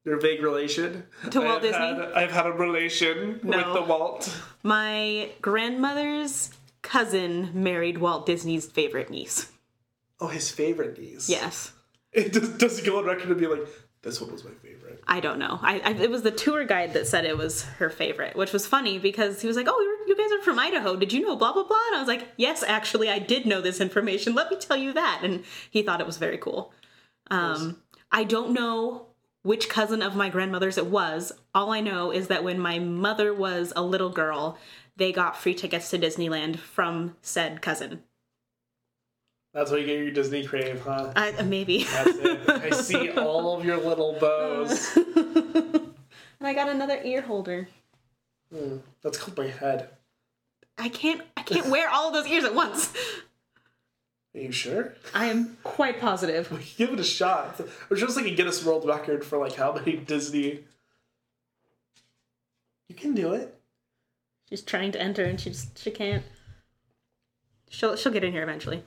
[0.03, 1.77] Your vague relation To Walt I've Disney?
[1.87, 3.57] Had, I've had a relation No.
[3.57, 4.41] with the Walt.
[4.61, 6.51] My grandmother's
[6.83, 9.51] cousin married Walt Disney's favorite niece.
[10.19, 11.27] Oh, his favorite niece.
[11.29, 11.71] Yes.
[12.11, 13.67] It does, does go on record to be like,
[14.03, 14.74] this one was my favorite?
[15.07, 15.59] I don't know.
[15.61, 18.65] I, I it was the tour guide that said it was her favorite, which was
[18.65, 20.95] funny because he was like, "Oh, you're, you guys are from Idaho.
[20.95, 23.61] Did you know blah blah blah?" And I was like, "Yes, actually, I did know
[23.61, 24.33] this information.
[24.33, 26.73] Let me tell you that." And he thought it was very cool.
[27.29, 29.07] Um, I don't know
[29.43, 31.31] which cousin of my grandmother's it was.
[31.53, 34.57] All I know is that when my mother was a little girl,
[34.97, 38.01] they got free tickets to Disneyland from said cousin.
[39.55, 41.13] That's why you get your Disney crave, huh?
[41.15, 41.85] I, uh, maybe.
[41.85, 42.49] That's it.
[42.49, 44.97] I see all of your little bows.
[45.15, 45.95] and
[46.41, 47.69] I got another ear holder.
[48.53, 49.87] Hmm, That's called my head.
[50.77, 51.21] I can't.
[51.37, 52.93] I can't wear all of those ears at once.
[54.35, 54.93] Are you sure?
[55.13, 56.51] I am quite positive.
[56.77, 57.61] Give it a shot.
[57.89, 60.65] Or just like a Guinness World Record for like how many Disney.
[62.89, 63.57] You can do it.
[64.49, 66.25] She's trying to enter and she just she can't.
[67.69, 68.83] She'll she'll get in here eventually.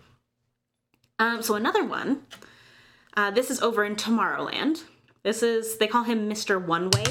[1.18, 2.22] Um, so another one.
[3.16, 4.85] Uh, this is over in Tomorrowland.
[5.22, 6.64] This is they call him Mr.
[6.64, 7.04] One Way.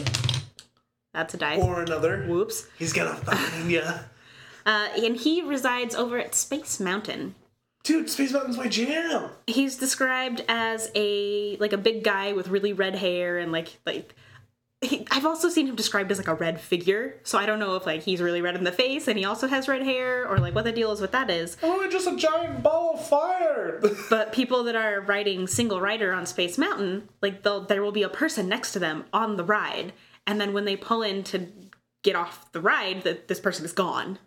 [1.13, 1.61] That's a dice.
[1.61, 2.23] Or another.
[2.25, 2.67] Whoops.
[2.77, 3.99] He's gonna find ya.
[4.65, 7.35] Uh, and he resides over at Space Mountain.
[7.85, 9.29] Dude, Space Mountain's my jam.
[9.47, 14.13] He's described as a like a big guy with really red hair and like like
[14.81, 17.19] he, I've also seen him described as like a red figure.
[17.23, 19.47] So I don't know if like he's really red in the face and he also
[19.47, 21.57] has red hair or like what the deal is with that is.
[21.63, 23.81] Oh, just a giant ball of fire.
[24.09, 28.03] But people that are riding single rider on Space Mountain, like they'll there will be
[28.03, 29.93] a person next to them on the ride,
[30.25, 31.47] and then when they pull in to
[32.03, 34.19] get off the ride, that this person is gone.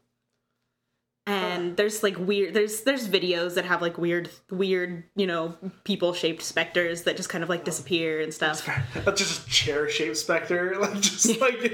[1.30, 6.12] And there's like weird there's there's videos that have like weird weird you know people
[6.12, 8.66] shaped specters that just kind of like disappear and stuff.
[9.04, 10.76] That's just a chair-shaped specter.
[10.80, 11.72] Like just like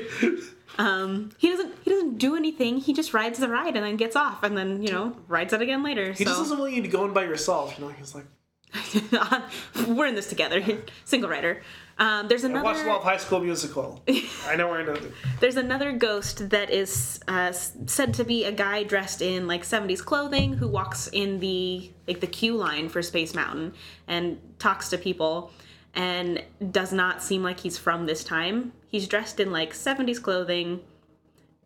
[0.78, 2.78] Um, he doesn't he doesn't do anything.
[2.78, 5.62] He just rides the ride and then gets off and then you know rides it
[5.62, 6.12] again later.
[6.12, 7.78] he just doesn't want you to go in by yourself.
[7.78, 8.26] You know, he's like,
[9.88, 10.62] we're in this together.
[11.04, 11.62] Single rider.
[11.98, 12.64] Um, there's I another.
[12.64, 14.02] watched a lot of High School Musical.
[14.46, 15.00] I know we're in a.
[15.40, 20.04] There's another ghost that is uh, said to be a guy dressed in like 70s
[20.04, 23.72] clothing who walks in the like the queue line for Space Mountain
[24.06, 25.50] and talks to people
[25.94, 28.72] and does not seem like he's from this time.
[28.88, 30.80] He's dressed in like 70s clothing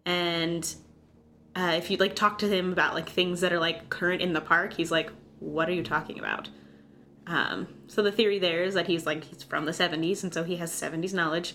[0.07, 0.75] and
[1.57, 4.33] uh, if you like talk to him about like things that are like current in
[4.33, 6.49] the park, he's like, "What are you talking about?"
[7.31, 10.43] Um, so the theory there is that he's like he's from the 70s and so
[10.43, 11.55] he has 70s knowledge.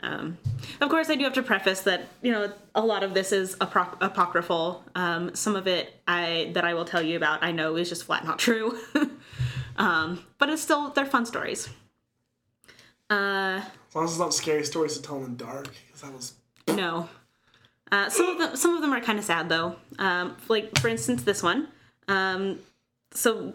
[0.00, 0.38] Um,
[0.80, 3.54] of course, I do have to preface that you know a lot of this is
[3.56, 4.82] apro- apocryphal.
[4.94, 8.04] Um, some of it I that I will tell you about I know is just
[8.04, 8.76] flat not true,
[9.76, 11.68] um, but it's still they're fun stories.
[13.10, 16.12] Uh, As long as it's not scary stories to tell in the dark, because that
[16.14, 16.32] was.
[16.68, 17.08] no,
[17.92, 19.76] uh, some of them some of them are kind of sad though.
[19.98, 21.68] Um, like for instance, this one.
[22.08, 22.58] Um,
[23.12, 23.54] so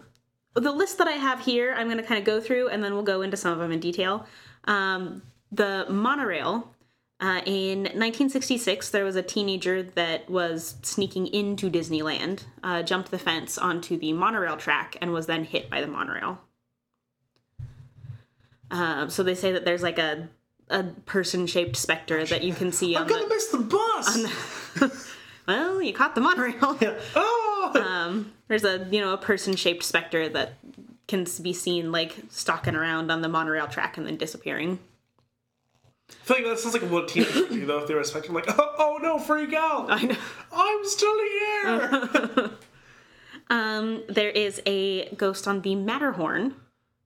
[0.60, 2.94] the list that I have here, I'm going to kind of go through, and then
[2.94, 4.26] we'll go into some of them in detail.
[4.64, 6.74] Um, the monorail.
[7.20, 13.18] Uh, in 1966, there was a teenager that was sneaking into Disneyland, uh, jumped the
[13.18, 16.40] fence onto the monorail track, and was then hit by the monorail.
[18.70, 20.28] Um, so they say that there's like a
[20.70, 25.16] a person-shaped specter that you can see on I'm gonna miss the bus.
[25.48, 26.76] well, you caught the monorail.
[26.80, 26.98] Yeah.
[27.16, 27.37] Oh.
[27.88, 30.54] Um, there's a you know a person-shaped specter that
[31.06, 34.78] can be seen like stalking around on the monorail track and then disappearing.
[36.10, 38.00] I feel like that sounds like what a teenager would do though if they were
[38.00, 39.90] expecting like, oh, oh no, freak out!
[39.90, 40.16] I know.
[40.52, 42.50] I'm still here.
[43.50, 46.54] Um, there is a ghost on the Matterhorn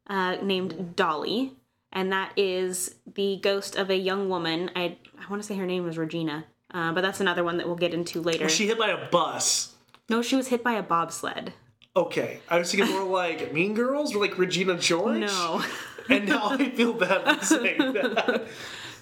[0.08, 1.52] uh, named Dolly,
[1.92, 4.70] and that is the ghost of a young woman.
[4.74, 6.44] I I want to say her name was Regina,
[6.74, 8.44] uh, but that's another one that we'll get into later.
[8.44, 9.71] Was she hit by a bus?
[10.08, 11.52] No, she was hit by a bobsled.
[11.94, 15.20] Okay, I was thinking more like Mean Girls or like Regina George.
[15.20, 15.62] No,
[16.08, 18.46] And now I feel bad for saying that.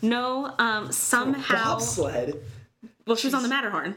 [0.02, 0.54] no.
[0.58, 2.38] Um, somehow, Bobsled.
[3.06, 3.96] well, she was on the Matterhorn.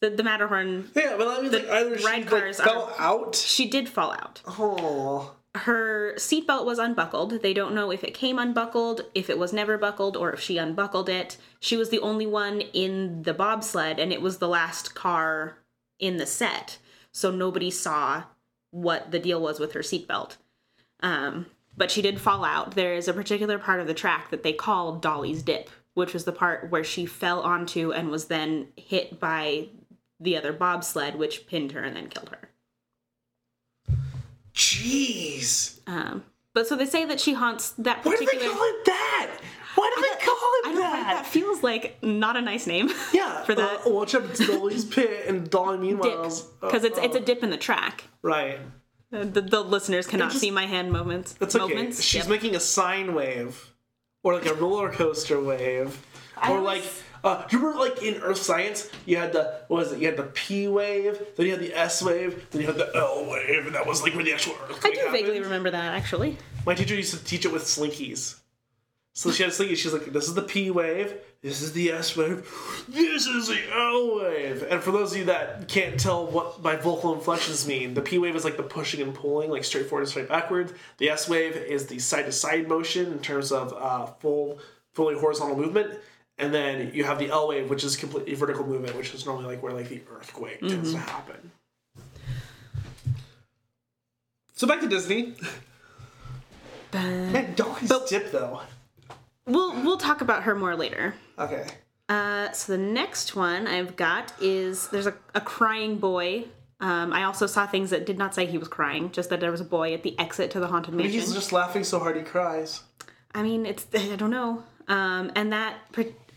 [0.00, 0.90] The, the Matterhorn.
[0.96, 3.34] Yeah, but I mean, like either she like, fell are- out.
[3.34, 4.40] She did fall out.
[4.46, 5.34] Oh.
[5.56, 7.42] her seatbelt was unbuckled.
[7.42, 10.56] They don't know if it came unbuckled, if it was never buckled, or if she
[10.56, 11.36] unbuckled it.
[11.60, 15.56] She was the only one in the bobsled, and it was the last car
[16.00, 16.78] in the set,
[17.12, 18.24] so nobody saw
[18.70, 20.36] what the deal was with her seatbelt.
[21.00, 22.72] Um, but she did fall out.
[22.72, 26.24] There is a particular part of the track that they call Dolly's Dip, which was
[26.24, 29.68] the part where she fell onto and was then hit by
[30.18, 32.50] the other bobsled, which pinned her and then killed her.
[34.54, 35.80] Jeez.
[35.86, 38.26] Um, but so they say that she haunts that particular.
[38.26, 39.40] Why do they call it that?
[39.76, 40.80] Why do they call I don't know.
[40.80, 41.26] That that?
[41.26, 42.90] feels like not a nice name.
[43.12, 43.42] Yeah.
[43.44, 46.42] for that Uh, watch out, it's Dolly's Pit and Dolly dip Meanwhile.
[46.60, 48.04] because it's it's a dip in the track.
[48.22, 48.58] Right.
[49.12, 51.32] Uh, The, the listeners cannot just- see my hand movements.
[51.34, 51.66] That's okay.
[51.66, 52.02] movements.
[52.02, 52.28] She's Yep.
[52.28, 53.72] making a sine wave,
[54.22, 55.98] or like a roller coaster wave,
[56.48, 56.84] or was- like.
[57.22, 59.98] Uh, you remember, like in Earth science, you had the what was it?
[60.00, 62.90] You had the P wave, then you had the S wave, then you had the
[62.96, 64.80] L wave, and that was like where the actual Earth.
[64.82, 65.12] I do happened.
[65.12, 66.38] vaguely remember that actually.
[66.64, 68.39] My teacher used to teach it with slinkies.
[69.20, 69.74] So she had a slinky.
[69.74, 71.12] She's like, "This is the P wave.
[71.42, 72.50] This is the S wave.
[72.88, 76.76] This is the L wave." And for those of you that can't tell what my
[76.76, 80.04] vocal inflections mean, the P wave is like the pushing and pulling, like straight forward
[80.04, 80.72] and straight backwards.
[80.96, 84.58] The S wave is the side to side motion in terms of uh, full,
[84.94, 85.98] fully horizontal movement.
[86.38, 89.44] And then you have the L wave, which is completely vertical movement, which is normally
[89.44, 91.50] like where like the earthquake tends to happen.
[94.54, 95.34] So back to Disney.
[96.94, 97.54] Man,
[98.08, 98.62] dip though.
[99.50, 101.14] We'll we'll talk about her more later.
[101.38, 101.66] Okay.
[102.08, 106.46] Uh, so the next one I've got is there's a, a crying boy.
[106.80, 109.50] Um, I also saw things that did not say he was crying, just that there
[109.50, 111.12] was a boy at the exit to the haunted mansion.
[111.12, 112.82] He's just laughing so hard he cries.
[113.34, 114.64] I mean, it's I don't know.
[114.88, 115.76] Um, and that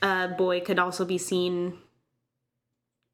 [0.01, 1.77] uh, boy could also be seen.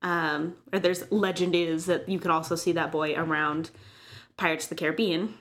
[0.02, 3.70] Um, or there's legend is that you could also see that boy around
[4.38, 5.36] Pirates of the Caribbean.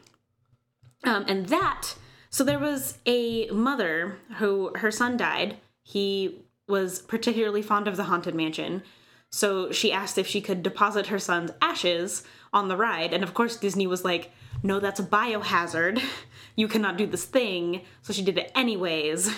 [1.04, 1.94] Um, and that
[2.30, 5.56] so there was a mother who her son died.
[5.82, 8.82] He was particularly fond of the haunted mansion.
[9.30, 13.12] So she asked if she could deposit her son's ashes on the ride.
[13.12, 14.30] And of course, Disney was like,
[14.62, 16.02] no, that's a biohazard.
[16.56, 17.82] You cannot do this thing.
[18.02, 19.32] So she did it anyways.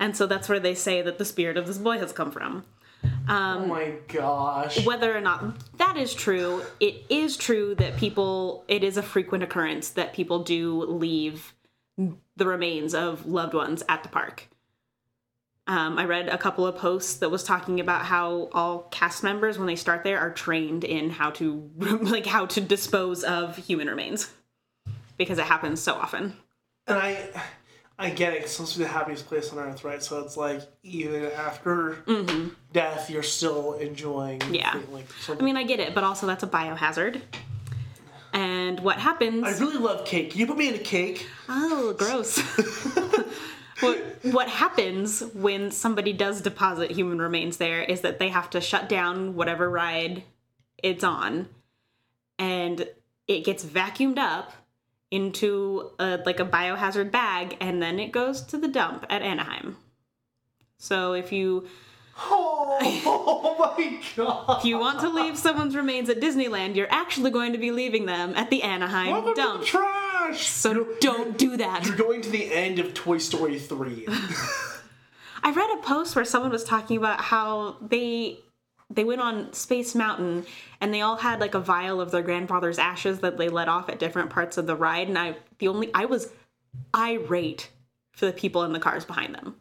[0.00, 2.64] And so that's where they say that the spirit of this boy has come from.
[3.28, 4.84] Oh my gosh.
[4.84, 9.44] Whether or not that is true, it is true that people, it is a frequent
[9.44, 11.54] occurrence that people do leave
[12.36, 14.48] the remains of loved ones at the park.
[15.66, 19.56] Um, I read a couple of posts that was talking about how all cast members,
[19.56, 23.88] when they start there, are trained in how to like how to dispose of human
[23.88, 24.30] remains
[25.16, 26.36] because it happens so often.
[26.86, 27.28] And I
[27.98, 30.02] I get it, it's supposed to be the happiest place on earth, right?
[30.02, 31.98] So it's like even after
[32.72, 34.54] death you're still enjoying Mm-hmm.
[34.54, 34.80] Yeah.
[34.90, 37.20] like I mean, I get it, but also that's a biohazard.
[38.32, 39.44] And what happens?
[39.44, 40.32] I really love cake.
[40.32, 41.28] Can you put me in a cake?
[41.48, 42.38] Oh, gross.
[43.80, 48.60] what what happens when somebody does deposit human remains there is that they have to
[48.60, 50.24] shut down whatever ride
[50.82, 51.48] it's on
[52.38, 52.88] and
[53.28, 54.52] it gets vacuumed up
[55.14, 59.76] into a, like a biohazard bag and then it goes to the dump at Anaheim.
[60.78, 61.68] So if you
[62.16, 64.58] Oh, oh my god.
[64.60, 68.06] if you want to leave someone's remains at Disneyland, you're actually going to be leaving
[68.06, 69.60] them at the Anaheim Welcome dump.
[69.62, 70.46] the trash.
[70.46, 71.84] So don't do that.
[71.86, 74.06] You're going to the end of Toy Story 3.
[75.42, 78.38] I read a post where someone was talking about how they
[78.94, 80.46] they went on Space Mountain
[80.80, 83.88] and they all had like a vial of their grandfather's ashes that they let off
[83.88, 86.30] at different parts of the ride and I the only I was
[86.94, 87.70] irate
[88.12, 89.56] for the people in the cars behind them.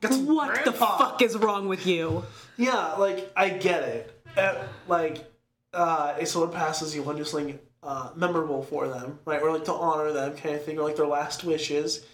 [0.00, 2.24] Got some What the fuck is wrong with you?
[2.56, 4.22] Yeah, like I get it.
[4.36, 5.30] Uh, like,
[5.72, 9.40] uh, if someone passes you, want to do something uh, memorable for them, right?
[9.40, 12.04] Or like to honor them, kind of thing, or like their last wishes.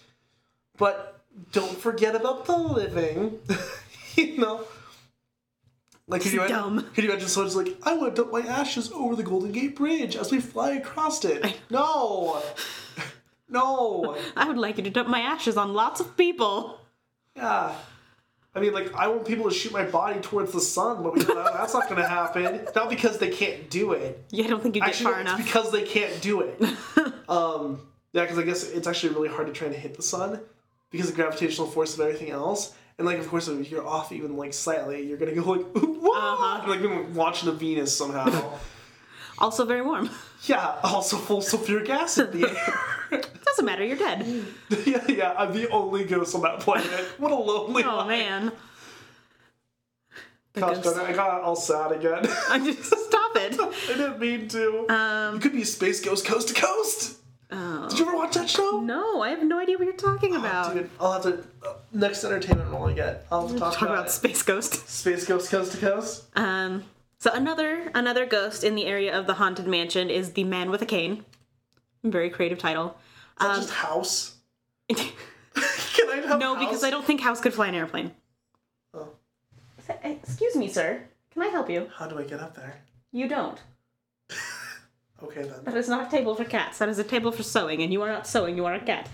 [0.77, 1.12] But
[1.51, 3.39] don't forget about the living.
[4.15, 4.65] you know.
[6.07, 6.89] Like, can you, imagine, dumb.
[6.93, 9.75] can you imagine someone's like, I want to dump my ashes over the Golden Gate
[9.75, 11.57] Bridge as we fly across it?
[11.69, 12.43] No!
[13.49, 14.17] no!
[14.35, 16.81] I would like you to dump my ashes on lots of people.
[17.37, 17.73] Yeah.
[18.53, 21.23] I mean, like, I want people to shoot my body towards the sun, but we
[21.23, 22.65] that's not going to happen.
[22.75, 24.25] Not because they can't do it.
[24.29, 25.45] Yeah, I don't think you get Actually, far no, it's enough.
[25.45, 26.61] because they can't do it.
[27.29, 27.79] um,
[28.11, 30.41] yeah, because I guess it's actually really hard to try to hit the sun
[30.93, 32.73] because of gravitational force and everything else.
[32.97, 36.17] And like, of course, if you're off even like slightly, you're gonna go like, what?
[36.17, 36.69] Uh-huh.
[36.69, 38.53] Like being watching the Venus somehow.
[39.39, 40.11] Also very warm.
[40.43, 40.75] yeah.
[40.83, 42.49] Also full sulfuric acid in the
[43.11, 43.21] air.
[43.43, 44.45] Doesn't matter, you're dead.
[44.85, 45.33] yeah, yeah.
[45.35, 46.87] I'm the only ghost on that planet.
[47.17, 47.83] What a lonely.
[47.83, 48.07] Oh life.
[48.07, 48.51] man.
[50.53, 52.27] Gosh, I got all sad again.
[52.47, 53.59] I just stop it.
[53.59, 54.87] I didn't mean to.
[54.87, 57.17] Um, you could be a space ghost coast to coast.
[57.53, 57.87] Oh.
[57.89, 58.79] Did you ever watch that show?
[58.81, 60.73] No, I have no idea what you're talking about.
[60.73, 63.25] Dude, I'll have to uh, next entertainment role I get.
[63.31, 64.11] I'll have to talk, Talk about, about.
[64.11, 64.87] Space Ghost.
[64.89, 66.25] Space Ghost Coast to Coast.
[66.35, 66.83] Um,
[67.19, 70.81] so another another ghost in the area of the haunted mansion is the man with
[70.81, 71.23] a cane.
[72.03, 72.97] Very creative title.
[73.39, 74.35] Is that Um, just house?
[74.89, 76.65] Can I have no, house?
[76.65, 78.11] because I don't think House could fly an airplane.
[78.93, 79.09] Oh.
[80.03, 81.03] Excuse me, sir.
[81.31, 81.89] Can I help you?
[81.95, 82.81] How do I get up there?
[83.11, 83.59] You don't.
[85.23, 85.63] Okay then.
[85.63, 86.77] That is not a table for cats.
[86.79, 89.09] That is a table for sewing, and you are not sewing, you are a cat.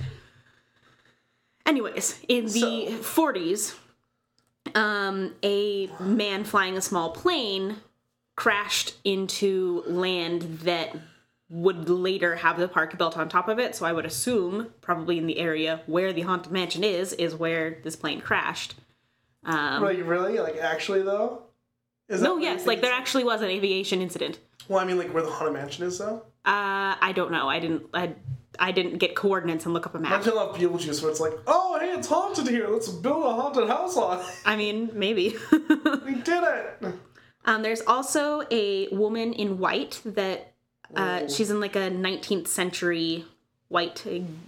[1.65, 3.75] Anyways, in the 40s,
[4.73, 7.77] um, a man flying a small plane
[8.35, 10.95] crashed into land that
[11.49, 13.75] would later have the park built on top of it.
[13.75, 17.79] So I would assume, probably in the area where the haunted mansion is, is where
[17.83, 18.75] this plane crashed.
[19.43, 20.39] Um, Like really?
[20.39, 21.43] Like actually though?
[22.09, 24.39] Is no, yes, like there actually was an aviation incident.
[24.67, 26.23] Well, I mean, like where the haunted mansion is though.
[26.43, 27.47] Uh, I don't know.
[27.47, 27.83] I didn't.
[27.93, 28.15] I,
[28.57, 30.11] I didn't get coordinates and look up a map.
[30.11, 32.67] Imagine enough Beetlejuice where it's like, oh hey, it's haunted here.
[32.67, 34.25] Let's build a haunted house on it.
[34.45, 35.35] I mean, maybe.
[35.51, 36.83] we did it.
[37.45, 40.53] um, there's also a woman in white that
[40.95, 43.25] uh, she's in like a 19th century
[43.67, 44.03] white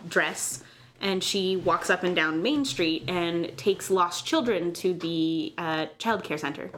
[0.10, 0.64] dress,
[1.00, 5.86] and she walks up and down Main Street and takes lost children to the uh,
[6.00, 6.72] child care center.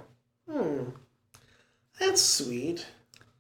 [2.00, 2.86] That's sweet.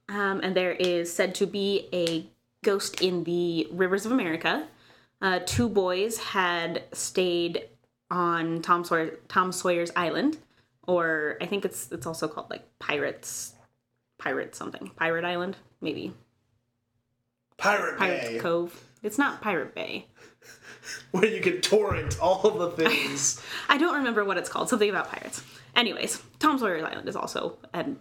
[0.09, 2.27] Um, and there is said to be a
[2.63, 4.67] ghost in the rivers of America.
[5.21, 7.67] Uh, two boys had stayed
[8.11, 10.37] on Tom Sawyer Tom Sawyer's Island,
[10.87, 13.53] or I think it's it's also called like Pirates,
[14.19, 16.13] Pirate something, Pirate Island, maybe
[17.57, 18.87] Pirate Pirate Bay, Cove.
[19.01, 20.07] It's not Pirate Bay.
[21.11, 23.41] where you can torrent all of the things.
[23.69, 24.69] I don't remember what it's called.
[24.69, 25.43] Something about pirates.
[25.75, 27.97] Anyways, Tom Sawyer's Island is also and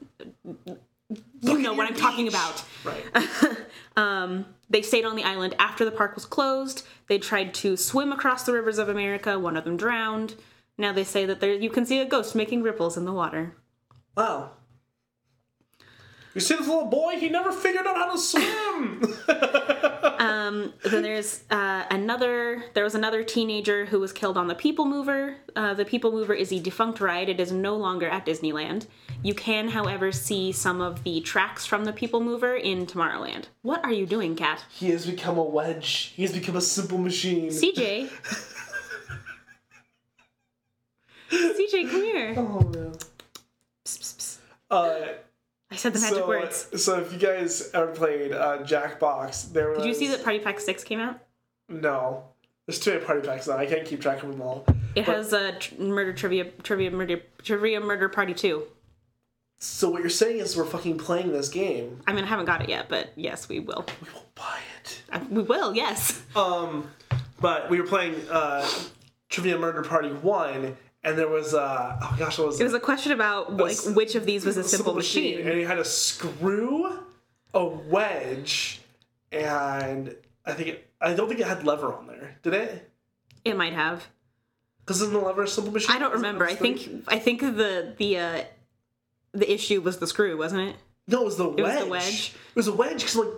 [1.40, 2.64] you know what I'm talking about.
[2.84, 3.04] right.
[3.94, 6.86] Um, they stayed on the island after the park was closed.
[7.08, 9.38] They tried to swim across the rivers of America.
[9.38, 10.34] One of them drowned.
[10.78, 13.54] Now they say that there you can see a ghost making ripples in the water.
[14.16, 14.52] Wow.
[16.34, 17.16] You see this little boy?
[17.18, 19.14] He never figured out how to swim.
[20.22, 22.62] Um, then there's uh, another.
[22.74, 25.34] There was another teenager who was killed on the People Mover.
[25.56, 27.28] Uh, the People Mover is a defunct ride.
[27.28, 28.86] It is no longer at Disneyland.
[29.24, 33.46] You can, however, see some of the tracks from the People Mover in Tomorrowland.
[33.62, 34.64] What are you doing, Cat?
[34.70, 36.12] he has become a wedge.
[36.14, 37.48] He has become a simple machine.
[37.48, 38.08] CJ.
[41.32, 42.34] CJ, come here.
[42.36, 42.92] Oh man.
[43.84, 44.38] Psst, psst, psst.
[44.70, 45.14] Uh,
[45.72, 46.82] I said the magic so, words.
[46.82, 49.78] so if you guys ever played uh, Jackbox, there was.
[49.78, 51.18] Did you see that Party Pack 6 came out?
[51.68, 52.24] No.
[52.66, 53.56] There's too many party packs now.
[53.56, 54.64] I can't keep track of them all.
[54.94, 58.62] It has a tr- murder trivia, trivia, murder, trivia, murder party 2.
[59.58, 62.00] So what you're saying is we're fucking playing this game.
[62.06, 63.84] I mean, I haven't got it yet, but yes, we will.
[64.02, 65.02] We will buy it.
[65.10, 66.22] Uh, We will, yes.
[66.36, 66.90] Um,
[67.40, 68.68] but we were playing uh,
[69.28, 72.80] Trivia Murder Party One, and there was uh, oh gosh, what was It was a
[72.80, 75.46] question about like s- which of these was a simple, machine.
[75.46, 76.98] and you had a screw,
[77.54, 78.80] a wedge,
[79.30, 80.14] and
[80.46, 82.36] I think it, I don't think it had lever on there.
[82.42, 82.90] Did it?
[83.44, 84.06] It might have.
[84.80, 85.94] Because isn't the lever a simple machine?
[85.96, 86.44] I don't remember.
[86.46, 88.44] I think I think the the uh,
[89.32, 90.76] the issue was the screw, wasn't it?
[91.08, 91.64] no, it was the wedge.
[91.64, 92.34] was the wedge.
[92.50, 93.28] It was a wedge because like,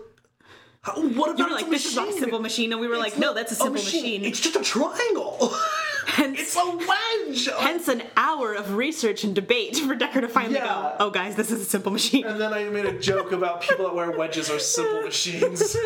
[0.82, 2.88] how, what about You were like, a "This is not a simple machine," and we
[2.88, 5.54] were like, "No, that's a simple machine." It's just a triangle.
[6.06, 7.48] Hence, it's a wedge.
[7.60, 10.66] hence an hour of research and debate for Decker to finally Yeah.
[10.98, 13.60] go, "Oh, guys, this is a simple machine." And then I made a joke about
[13.62, 15.76] people that wear wedges are simple machines.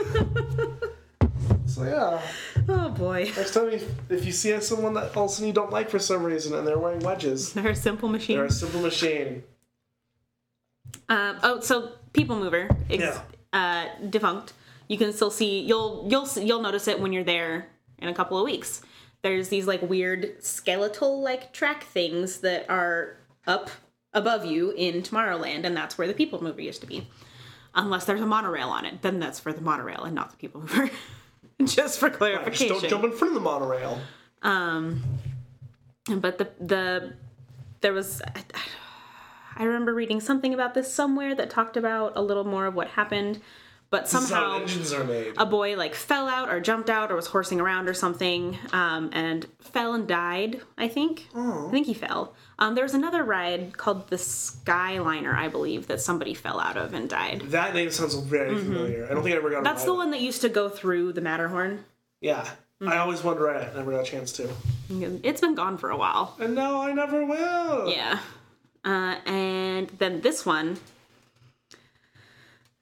[1.67, 2.21] So yeah,
[2.69, 5.99] Oh boy, next time if, if you see someone that else you don't like for
[5.99, 8.37] some reason and they're wearing wedges, they're a simple machine.
[8.37, 9.43] they're a simple machine.
[11.09, 13.19] Um, oh, so People Mover, ex-
[13.53, 14.53] uh, defunct.
[14.89, 15.61] You can still see.
[15.61, 18.81] You'll you'll see- you'll notice it when you're there in a couple of weeks.
[19.23, 23.17] There's these like weird skeletal like track things that are
[23.47, 23.71] up
[24.13, 27.07] above you in Tomorrowland, and that's where the People Mover used to be.
[27.75, 30.61] Unless there's a monorail on it, then that's for the monorail and not the People
[30.63, 30.91] Mover.
[31.65, 32.69] Just for Just clarification.
[32.69, 34.01] don't jump in front of the monorail.
[34.43, 35.03] Um,
[36.09, 37.15] but the the
[37.81, 38.43] there was I,
[39.57, 42.89] I remember reading something about this somewhere that talked about a little more of what
[42.89, 43.41] happened,
[43.91, 45.33] but This is how somehow engines are made.
[45.39, 49.11] a boy like fell out or jumped out or was horsing around or something um,
[49.13, 53.77] and fell and died i think i think he fell um, there was another ride
[53.79, 58.15] called the skyliner i believe that somebody fell out of and died that name sounds
[58.15, 59.07] very familiar.
[59.07, 59.57] I don't think I ever got.
[59.57, 59.65] Mm-hmm.
[59.65, 61.85] that's the one that used to go through the matterhorn
[62.21, 62.47] Yeah,
[62.81, 62.93] Mm-hmm.
[62.93, 63.75] I always wanted to ride it.
[63.75, 64.49] Never got a chance to.
[65.25, 67.91] it's been gone for a while And now I never will.
[67.91, 68.21] Yeah.
[68.85, 70.79] Uh, and then this one.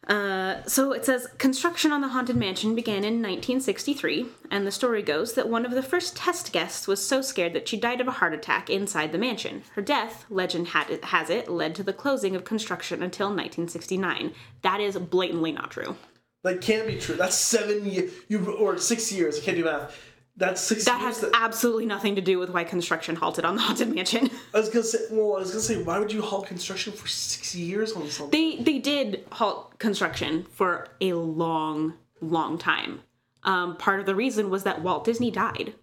[0.07, 5.03] Uh, so it says construction on the haunted mansion began in 1963, and the story
[5.03, 8.07] goes that one of the first test guests was so scared that she died of
[8.07, 9.63] a heart attack inside the mansion.
[9.75, 14.33] Her death, legend it, has it, led to the closing of construction until 1969.
[14.63, 15.97] That is blatantly not true.
[16.45, 17.17] That can't be true.
[17.17, 18.13] That's seven years.
[18.59, 19.39] Or six years.
[19.39, 19.99] I can't do math.
[20.39, 23.62] That's six That has that- absolutely nothing to do with why construction halted on the
[23.62, 24.28] haunted mansion.
[24.55, 24.99] I was gonna say.
[25.11, 28.30] Well, I was gonna say, why would you halt construction for six years on something?
[28.59, 33.01] they they did halt construction for a long long time
[33.45, 35.74] um, part of the reason was that walt disney died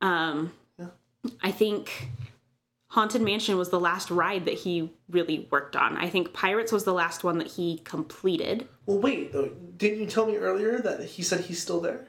[0.00, 0.52] um,
[1.42, 2.08] i think
[2.88, 6.84] haunted mansion was the last ride that he really worked on i think pirates was
[6.84, 9.50] the last one that he completed Well, wait though.
[9.76, 12.08] Didn't you tell me earlier that he said he's still there?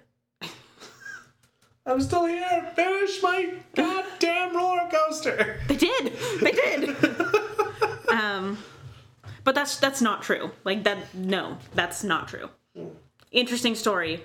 [1.90, 2.72] I'm still here.
[2.76, 5.60] Finish my goddamn roller coaster.
[5.68, 6.14] they did.
[6.42, 6.96] They did.
[8.12, 8.58] Um,
[9.44, 10.52] but that's that's not true.
[10.64, 12.50] Like that no that's not true.
[13.32, 14.24] Interesting story.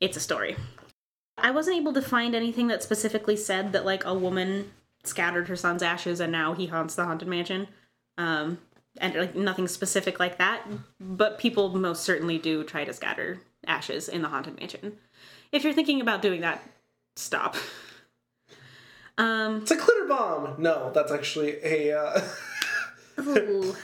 [0.00, 0.56] It's a story.
[1.36, 4.72] I wasn't able to find anything that specifically said that like a woman
[5.04, 7.68] scattered her son's ashes and now he haunts the haunted mansion.
[8.16, 8.58] Um
[8.98, 10.62] and like nothing specific like that
[10.98, 14.96] but people most certainly do try to scatter ashes in the haunted mansion
[15.52, 16.62] if you're thinking about doing that
[17.16, 17.56] stop
[19.18, 20.54] um It's a glitter bomb.
[20.58, 21.98] No, that's actually a.
[21.98, 22.20] Uh,
[23.20, 23.74] ooh.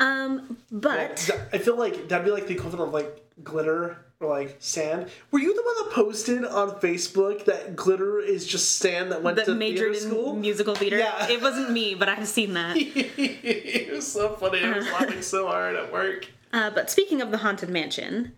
[0.00, 4.56] um but I feel like that'd be like the equivalent of like glitter or like
[4.58, 5.08] sand.
[5.30, 9.36] Were you the one that posted on Facebook that glitter is just sand that went
[9.36, 10.34] that to majored theater in school?
[10.34, 10.98] musical theater.
[10.98, 11.28] Yeah.
[11.28, 12.76] It wasn't me, but I've seen that.
[12.76, 14.64] it was so funny.
[14.64, 16.28] I was laughing so hard at work.
[16.52, 18.32] Uh, but speaking of the Haunted Mansion,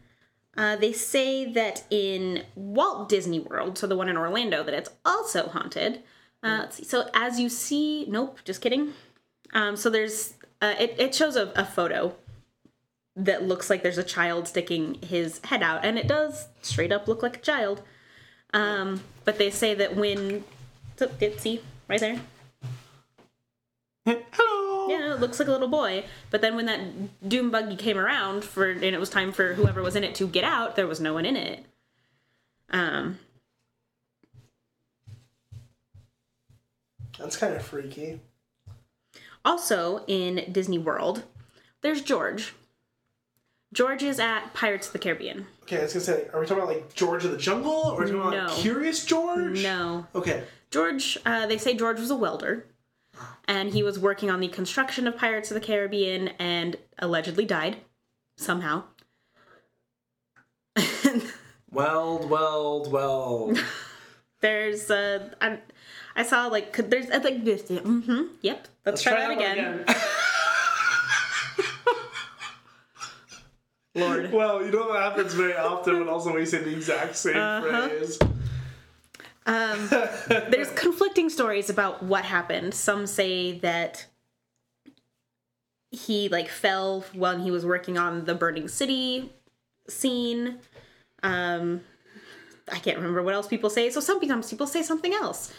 [0.57, 4.91] uh, they say that in Walt Disney World, so the one in Orlando, that it's
[5.05, 6.03] also haunted.
[6.43, 6.85] Uh, let's see.
[6.85, 8.93] So as you see, nope, just kidding.
[9.55, 12.15] Um, so there's, uh, it, it shows a, a photo
[13.15, 17.07] that looks like there's a child sticking his head out, and it does straight up
[17.07, 17.83] look like a child.
[18.55, 20.45] Um, but they say that when,
[20.97, 22.21] so, did see right there?
[24.05, 24.72] Hello.
[24.89, 26.05] Yeah, it looks like a little boy.
[26.31, 29.83] But then when that doom buggy came around for and it was time for whoever
[29.83, 31.65] was in it to get out, there was no one in it.
[32.71, 33.19] Um
[37.19, 38.21] That's kind of freaky.
[39.45, 41.23] also in Disney World,
[41.83, 42.55] there's George.
[43.73, 45.47] George is at Pirates of the Caribbean.
[45.63, 48.03] Okay, I was gonna say, are we talking about like George of the Jungle, or
[48.03, 48.45] are we talking No.
[48.47, 49.63] like, Curious George?
[49.63, 50.07] No.
[50.15, 50.45] Okay.
[50.71, 52.67] George, uh, they say George was a welder.
[53.47, 57.77] And he was working on the construction of Pirates of the Caribbean and allegedly died
[58.37, 58.85] somehow.
[61.71, 63.59] Weld, weld, weld.
[64.43, 65.59] There's uh, I,
[66.17, 67.63] I saw like could- there's uh, like this.
[67.63, 68.23] Mm-hmm.
[68.43, 68.69] Yep.
[68.85, 69.85] Let's, try, that one again.
[73.95, 74.33] Lord.
[74.33, 77.37] well, you know that happens very often, but also when you say the exact same
[77.37, 77.89] Uh-huh.
[77.89, 78.19] phrase.
[79.47, 79.89] Um,
[80.51, 82.75] there's conflicting stories about what happened.
[82.75, 84.07] Some say that
[85.91, 89.33] he like fell when he was working on the burning city
[89.89, 90.59] scene.
[91.23, 91.83] Um,
[92.71, 93.91] I can't remember what else people say.
[93.91, 95.53] So sometimes people say something else.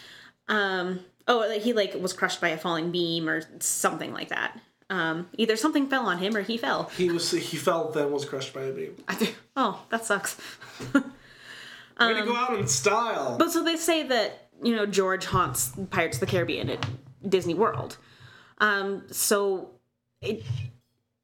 [0.48, 4.60] Um, oh, he like was crushed by a falling beam or something like that.
[4.90, 6.90] Um, either something fell on him or he fell.
[6.96, 8.96] He was he fell then was crushed by a beam.
[9.56, 10.36] Oh, that sucks.
[12.00, 13.28] Way to go out in style.
[13.32, 16.86] Um, But so they say that you know George haunts Pirates of the Caribbean at
[17.28, 17.96] Disney World.
[18.58, 19.70] Um, so
[20.20, 20.42] it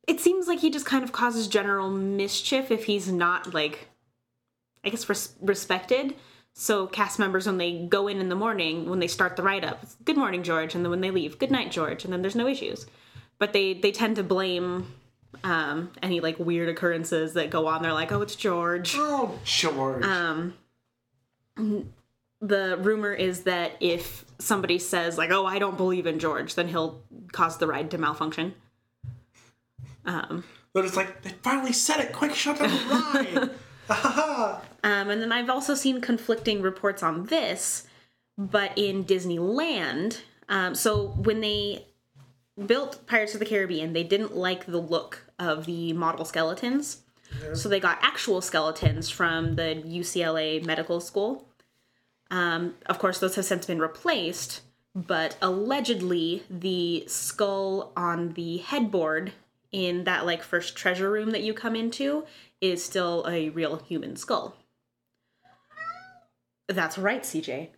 [0.07, 3.89] it seems like he just kind of causes general mischief if he's not like,
[4.85, 6.17] I guess res- respected.
[6.53, 9.65] So cast members when they go in in the morning when they start the write
[9.65, 12.35] up, good morning George, and then when they leave, good night George, and then there's
[12.35, 12.87] no issues.
[13.39, 14.93] But they they tend to blame
[15.45, 17.83] um, any like weird occurrences that go on.
[17.83, 18.95] They're like, oh, it's George.
[18.97, 20.05] oh, George.
[20.05, 20.55] Um,
[21.57, 26.69] the rumor is that if somebody says like, "Oh, I don't believe in George," then
[26.69, 28.55] he'll cause the ride to malfunction.
[30.05, 32.13] Um, But it's like they finally said it.
[32.13, 33.51] Quick, shut down the
[33.89, 34.61] ride.
[34.83, 37.87] Um, and then I've also seen conflicting reports on this,
[38.39, 41.87] but in Disneyland, um, so when they
[42.67, 47.03] built Pirates of the Caribbean, they didn't like the look of the model skeletons.
[47.55, 51.47] So they got actual skeletons from the UCLA Medical School.
[52.31, 54.63] Um, of course, those have since been replaced,
[54.95, 59.33] but allegedly the skull on the headboard
[59.73, 62.25] in that like first treasure room that you come into
[62.61, 64.57] is still a real human skull.
[66.69, 67.69] That's right, CJ.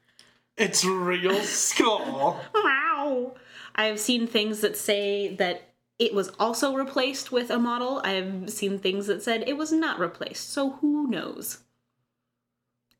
[0.58, 2.40] It's a real skull.
[2.54, 3.34] Wow.
[3.74, 8.00] I have seen things that say that it was also replaced with a model.
[8.04, 10.50] I have seen things that said it was not replaced.
[10.50, 11.58] So who knows?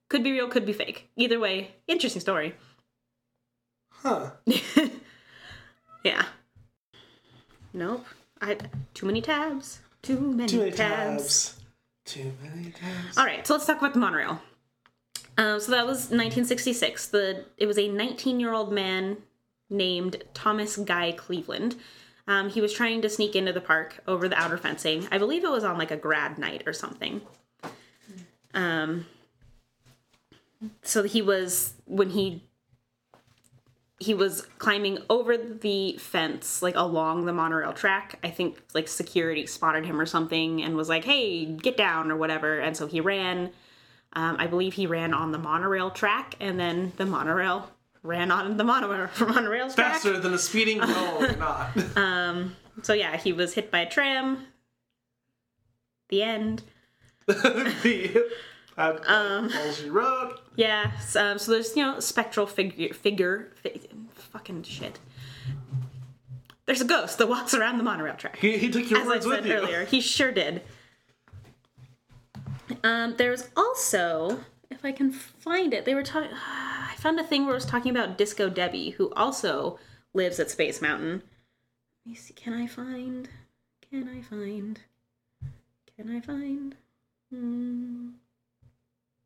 [0.09, 1.09] Could be real, could be fake.
[1.17, 2.55] Either way, interesting story.
[3.91, 4.31] Huh.
[6.05, 6.25] Yeah.
[7.73, 8.05] Nope.
[8.41, 8.57] I
[8.95, 9.81] too many tabs.
[10.03, 11.23] Too many, Too many tabs.
[11.53, 11.61] tabs.
[12.05, 13.17] Too many tabs.
[13.17, 14.41] All right, so let's talk about the monorail.
[15.39, 17.07] Um, so that was 1966.
[17.09, 19.19] The it was a 19 year old man
[19.71, 21.77] named Thomas Guy Cleveland.
[22.29, 25.09] Um, he was trying to sneak into the park over the outer fencing.
[25.11, 27.21] I believe it was on like a grad night or something.
[28.55, 29.07] Um,
[30.83, 32.43] so he was when he
[33.99, 39.47] he was climbing over the fence like along the monorail track i think like security
[39.47, 43.01] spotted him or something and was like hey get down or whatever and so he
[43.01, 43.51] ran
[44.15, 47.71] um, i believe he ran on the monorail track and then the monorail
[48.03, 51.71] ran on the monorail monorail track Faster than a speeding no, not.
[52.83, 54.47] so yeah he was hit by a tram
[56.09, 56.63] the end
[57.27, 58.27] the
[58.77, 58.99] Um,
[59.55, 60.41] all she wrote.
[60.57, 63.81] Yeah, so, um, so there's you know spectral figure figure fi-
[64.15, 64.99] fucking shit.
[66.67, 68.37] There's a ghost that walks around the monorail track.
[68.39, 69.53] He, he took your As I words with said you.
[69.55, 70.63] earlier, he sure did.
[72.83, 74.41] Um, there's also,
[74.71, 76.31] if I can find it, they were talking.
[77.03, 79.77] Found a thing where it was talking about Disco Debbie, who also
[80.15, 81.25] lives at Space Mountain.
[82.07, 82.33] Let me see.
[82.33, 83.29] Can I find?
[83.91, 84.79] Can I find?
[85.97, 86.77] Can I find?
[87.35, 88.11] Hmm.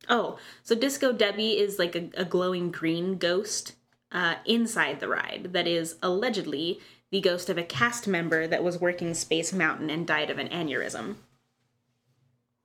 [0.08, 3.74] Oh, so Disco Debbie is like a, a glowing green ghost
[4.10, 8.80] uh, inside the ride that is allegedly the ghost of a cast member that was
[8.80, 11.16] working Space Mountain and died of an aneurysm.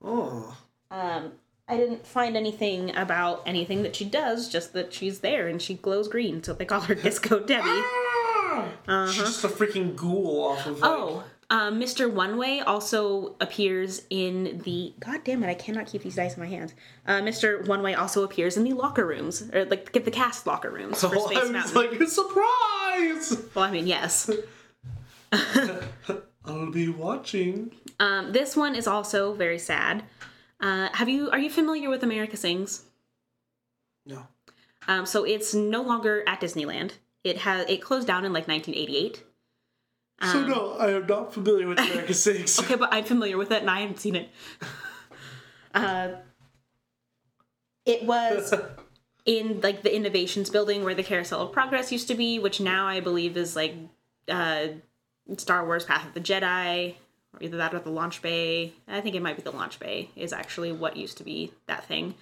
[0.01, 0.57] Oh.
[0.89, 1.34] Um,
[1.72, 5.76] I didn't find anything about anything that she does, just that she's there and she
[5.76, 7.63] glows green, so they call her Disco Debbie.
[7.67, 9.07] Ah!
[9.09, 10.80] She's just a freaking ghoul off of.
[10.82, 12.11] Like, Oh, um, Mr.
[12.11, 14.93] One Way also appears in the.
[14.99, 15.47] God damn it!
[15.49, 16.74] I cannot keep these dice in my hands.
[17.07, 17.65] Uh, Mr.
[17.67, 20.99] One Way also appears in the locker rooms, or like get the cast locker rooms
[21.01, 21.76] for Oh, Space I was Mountain.
[21.76, 23.38] like, surprise!
[23.55, 24.30] well, I mean, yes.
[26.45, 27.72] I'll be watching.
[27.99, 30.03] Um, this one is also very sad.
[30.62, 31.30] Uh, have you?
[31.32, 32.84] Are you familiar with America Sings?
[34.05, 34.28] No.
[34.88, 36.93] Um, so it's no longer at Disneyland.
[37.24, 39.24] It has it closed down in like 1988.
[40.24, 42.59] So no, I am not familiar with America Sings.
[42.59, 44.30] Okay, but I'm familiar with it and I haven't seen it.
[45.74, 46.09] uh,
[47.86, 48.53] it was
[49.26, 52.88] in like the innovations building where the Carousel of Progress used to be, which now
[52.88, 53.74] I believe is like
[54.28, 54.68] uh,
[55.38, 56.95] Star Wars Path of the Jedi,
[57.40, 58.74] either that or the launch bay.
[58.88, 61.86] I think it might be the launch bay is actually what used to be that
[61.86, 62.16] thing.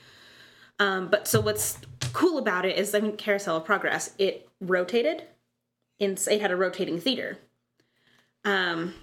[0.80, 1.80] Um, but so what's
[2.14, 5.24] cool about it is I mean Carousel of Progress, it rotated.
[5.99, 7.38] In, it had a rotating theater.
[8.45, 8.93] Um,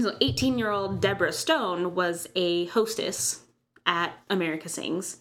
[0.00, 3.40] so 18 year old Deborah Stone was a hostess
[3.86, 5.18] at America Sings.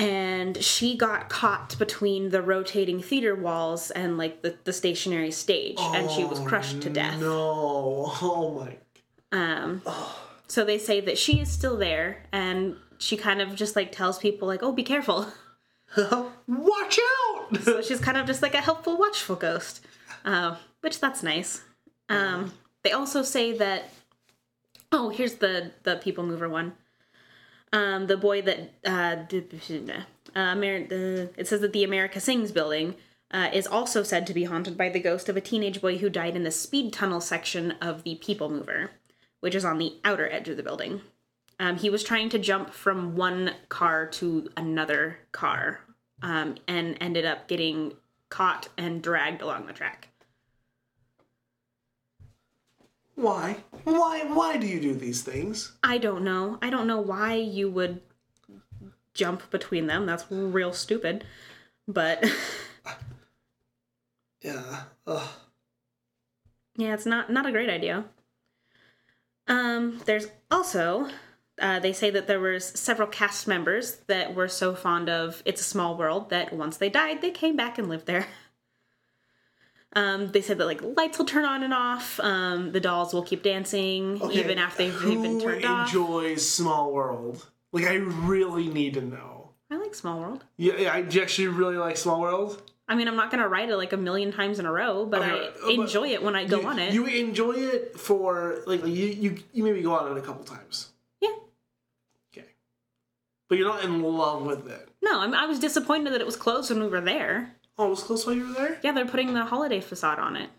[0.00, 5.76] And she got caught between the rotating theater walls and like the, the stationary stage,
[5.78, 7.20] and she was crushed to death.
[7.20, 8.10] No.
[8.22, 8.76] Oh my.
[9.32, 9.82] Um,
[10.48, 14.18] so they say that she is still there, and she kind of just like tells
[14.18, 15.26] people like, "Oh, be careful."
[15.96, 17.58] Watch out!
[17.62, 19.84] So she's kind of just like a helpful, watchful ghost,
[20.24, 21.62] uh, which that's nice.
[22.08, 22.52] Um,
[22.84, 23.90] they also say that.
[24.92, 26.72] Oh, here's the the people mover one.
[27.72, 29.16] Um, the boy that uh,
[30.34, 32.96] uh, Amer- the, it says that the America Sings building
[33.30, 36.10] uh, is also said to be haunted by the ghost of a teenage boy who
[36.10, 38.90] died in the speed tunnel section of the people mover,
[39.40, 41.00] which is on the outer edge of the building.
[41.60, 45.80] Um, he was trying to jump from one car to another car
[46.22, 47.92] um, and ended up getting
[48.30, 50.08] caught and dragged along the track.
[53.20, 53.58] Why?
[53.84, 54.24] Why?
[54.24, 55.72] Why do you do these things?
[55.82, 56.58] I don't know.
[56.62, 58.00] I don't know why you would
[59.14, 60.06] jump between them.
[60.06, 61.24] That's real stupid.
[61.86, 62.24] But
[64.42, 64.84] Yeah.
[65.06, 65.28] Ugh.
[66.76, 68.04] yeah, it's not not a great idea.
[69.48, 71.08] Um, there's also
[71.60, 75.60] uh, they say that there was several cast members that were so fond of It's
[75.60, 78.26] a Small World that once they died, they came back and lived there.
[79.94, 82.20] Um, they said that like lights will turn on and off.
[82.20, 85.88] Um, the dolls will keep dancing Okay, even after they've, they've been turned off.
[85.88, 87.46] enjoys Small World?
[87.72, 89.50] Like, I really need to know.
[89.70, 90.44] I like Small World.
[90.56, 92.62] Yeah, yeah, I actually really like Small World.
[92.88, 95.22] I mean, I'm not gonna write it like a million times in a row, but
[95.22, 96.92] Okay, I uh, but enjoy it when I go you, on it.
[96.92, 100.88] You enjoy it for like you you you maybe go on it a couple times.
[101.20, 101.30] yeah.
[102.32, 102.46] Okay.
[103.48, 104.88] But you're not in love with it.
[105.02, 107.54] No, I, mean, I was disappointed that it was closed when we were there.
[107.80, 108.78] Oh, it was close while you were there?
[108.82, 110.50] Yeah, they're putting the holiday facade on it.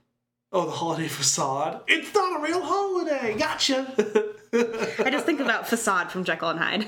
[0.51, 1.82] Oh, the holiday facade.
[1.88, 3.36] It's not a real holiday.
[3.38, 3.86] Gotcha.
[5.05, 6.88] I just think about facade from Jekyll and Hyde.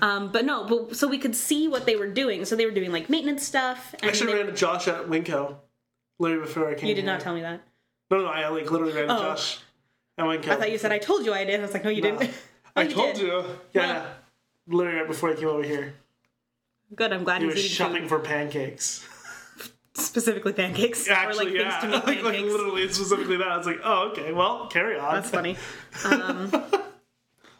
[0.00, 2.46] Um, but no, but so we could see what they were doing.
[2.46, 3.92] So they were doing like maintenance stuff.
[3.94, 5.56] And I actually they- ran to Josh at Winco.
[6.18, 6.88] Literally before I came.
[6.88, 7.60] you did not tell me that.
[8.10, 9.18] No, no, I like literally ran to Oh.
[9.22, 9.58] Josh
[10.16, 10.48] at Winco.
[10.48, 11.60] I thought you said I told you I did.
[11.60, 12.16] I was like, no, you No.
[12.18, 12.34] didn't.
[12.74, 13.22] I Oh, told did.
[13.26, 13.44] you.
[13.74, 14.06] Yeah.
[14.66, 15.92] Literally right before I came over here.
[16.96, 17.12] Good.
[17.12, 18.08] I'm glad you He eating shopping food.
[18.08, 19.06] for pancakes.
[19.94, 21.80] Specifically pancakes or Actually, like yeah.
[21.80, 23.48] things to make like, like literally specifically that.
[23.48, 25.14] I was like, oh, okay, well, carry on.
[25.14, 25.56] That's funny.
[26.04, 26.50] Um,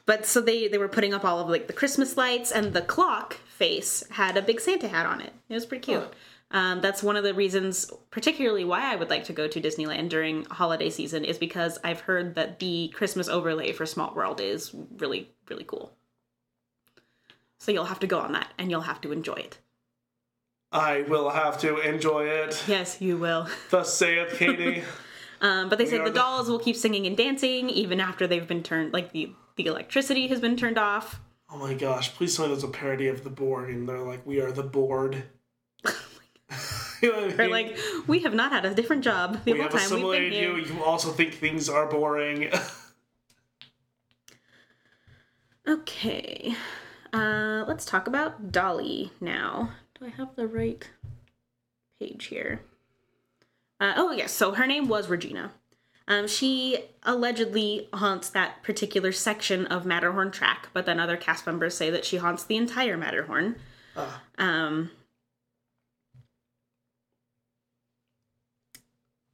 [0.06, 2.82] but so they they were putting up all of like the Christmas lights, and the
[2.82, 5.32] clock face had a big Santa hat on it.
[5.48, 6.12] It was pretty cute.
[6.50, 10.08] Um, that's one of the reasons, particularly why I would like to go to Disneyland
[10.08, 14.74] during holiday season, is because I've heard that the Christmas overlay for Small World is
[14.98, 15.92] really really cool.
[17.58, 19.58] So you'll have to go on that, and you'll have to enjoy it.
[20.74, 22.62] I will have to enjoy it.
[22.66, 23.48] Yes, you will.
[23.70, 24.82] Thus saith Katie.
[25.40, 28.62] Um, but they said the dolls will keep singing and dancing even after they've been
[28.62, 31.20] turned, like the the electricity has been turned off.
[31.50, 34.24] oh my gosh, please tell me there's a parody of the Borg and they're like,
[34.24, 35.24] we are the board.
[37.02, 39.78] you know I like, we have not had a different job the we whole have
[39.90, 40.56] time we've been here.
[40.56, 40.64] you.
[40.64, 42.50] You also think things are boring.
[45.66, 46.54] Okay,
[47.12, 49.70] uh, let's talk about Dolly now.
[49.98, 50.88] Do I have the right
[52.00, 52.62] page here?
[53.80, 55.52] Uh, oh yes, so her name was Regina.
[56.06, 61.76] Um, she allegedly haunts that particular section of Matterhorn track, but then other cast members
[61.76, 63.56] say that she haunts the entire Matterhorn.
[63.96, 64.22] Ah.
[64.36, 64.90] Um,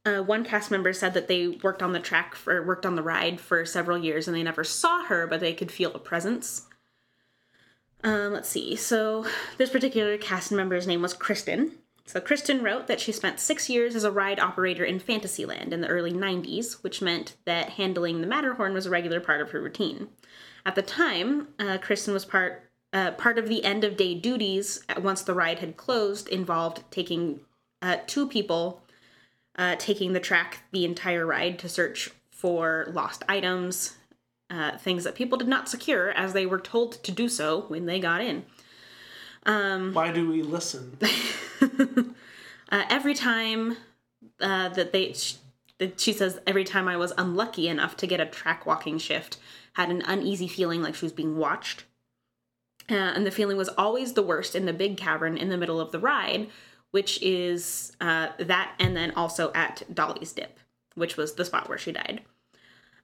[0.05, 3.03] uh, one cast member said that they worked on the track for worked on the
[3.03, 6.67] ride for several years and they never saw her, but they could feel a presence.
[8.03, 8.75] Um, let's see.
[8.75, 9.25] So
[9.57, 11.73] this particular cast member's name was Kristen.
[12.05, 15.81] So Kristen wrote that she spent six years as a ride operator in Fantasyland in
[15.81, 19.61] the early 90s, which meant that handling the Matterhorn was a regular part of her
[19.61, 20.09] routine.
[20.65, 24.83] At the time, uh, Kristen was part uh, part of the end of day duties
[24.97, 27.39] once the ride had closed involved taking
[27.81, 28.81] uh, two people
[29.57, 33.95] uh, taking the track the entire ride to search for lost items,
[34.51, 37.85] uh, things that people did not secure as they were told to do so when
[37.85, 38.45] they got in.
[39.93, 40.97] Why do we listen?
[42.71, 43.75] Uh, every time
[44.39, 45.35] uh, that they, sh-
[45.77, 49.37] that she says, every time I was unlucky enough to get a track walking shift,
[49.73, 51.83] had an uneasy feeling like she was being watched.
[52.89, 55.81] Uh, and the feeling was always the worst in the big cavern in the middle
[55.81, 56.47] of the ride,
[56.91, 60.57] which is uh, that, and then also at Dolly's Dip,
[60.95, 62.21] which was the spot where she died.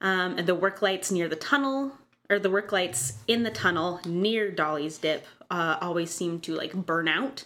[0.02, 1.94] Um, and the work lights near the tunnel,
[2.30, 6.74] or the work lights in the tunnel near Dolly's Dip, uh, always seem to like
[6.74, 7.46] burn out.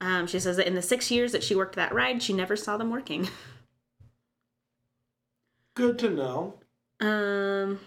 [0.00, 2.56] Um, she says that in the six years that she worked that ride, she never
[2.56, 3.28] saw them working.
[5.74, 6.54] Good to know.
[7.00, 7.80] Um,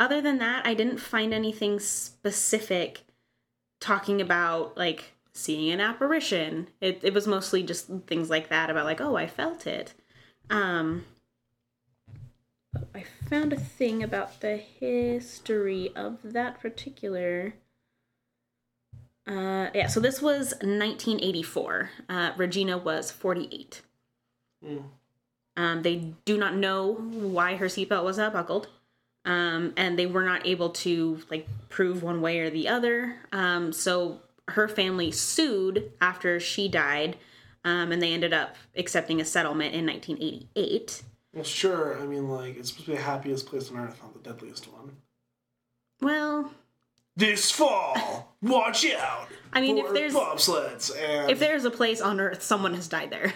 [0.00, 3.02] other than that, I didn't find anything specific
[3.80, 6.68] talking about like seeing an apparition.
[6.80, 9.94] It it was mostly just things like that about like, oh, I felt it.
[10.50, 11.04] Um,
[12.72, 17.54] but I found a thing about the history of that particular.
[19.26, 21.90] Uh, yeah, so this was 1984.
[22.08, 23.82] Uh, Regina was 48.
[24.64, 24.84] Mm.
[25.56, 28.68] Um, they do not know why her seatbelt was not buckled.
[29.24, 33.16] Um, and they were not able to like prove one way or the other.
[33.32, 37.18] Um, so her family sued after she died,
[37.64, 41.02] um, and they ended up accepting a settlement in 1988.
[41.34, 42.00] Well, sure.
[42.00, 44.72] I mean, like, it's supposed to be the happiest place on earth, not the deadliest
[44.72, 44.96] one.
[46.00, 46.52] Well,
[47.16, 49.28] This fall, watch out.
[49.52, 53.10] I mean, if there's- bobsleds and if there's a place on Earth, someone has died
[53.10, 53.34] there.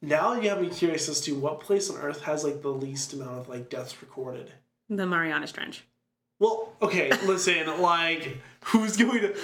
[0.00, 3.12] now you have me curious as to what place on earth has like the least
[3.14, 4.52] amount of like deaths recorded.
[4.88, 5.84] The Marianas Trench.
[6.38, 9.36] Well, okay, listen, like, who's going to.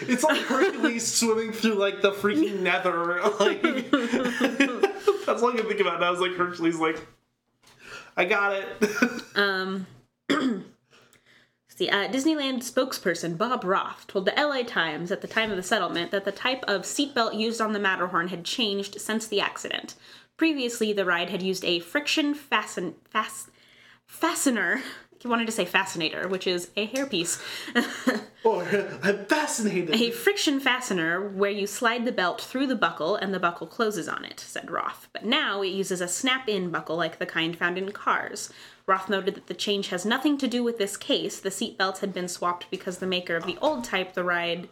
[0.00, 3.22] It's like Hercules swimming through, like, the freaking nether.
[3.38, 3.62] Like,
[5.26, 6.12] that's all I can think about now.
[6.12, 7.00] Is like Hercules, like,
[8.16, 8.66] I got it.
[9.36, 9.86] Um,
[11.68, 15.62] see, uh, Disneyland spokesperson Bob Roth told the LA Times at the time of the
[15.62, 19.94] settlement that the type of seatbelt used on the Matterhorn had changed since the accident.
[20.38, 23.50] Previously, the ride had used a friction fasten, fast,
[24.06, 24.80] fastener.
[25.26, 27.42] Wanted to say fascinator, which is a hairpiece.
[28.44, 28.60] oh,
[29.02, 29.94] I'm fascinated.
[29.94, 34.08] a friction fastener where you slide the belt through the buckle and the buckle closes
[34.08, 35.08] on it, said Roth.
[35.12, 38.50] But now it uses a snap in buckle like the kind found in cars.
[38.86, 41.40] Roth noted that the change has nothing to do with this case.
[41.40, 44.68] The seat belts had been swapped because the maker of the old type the ride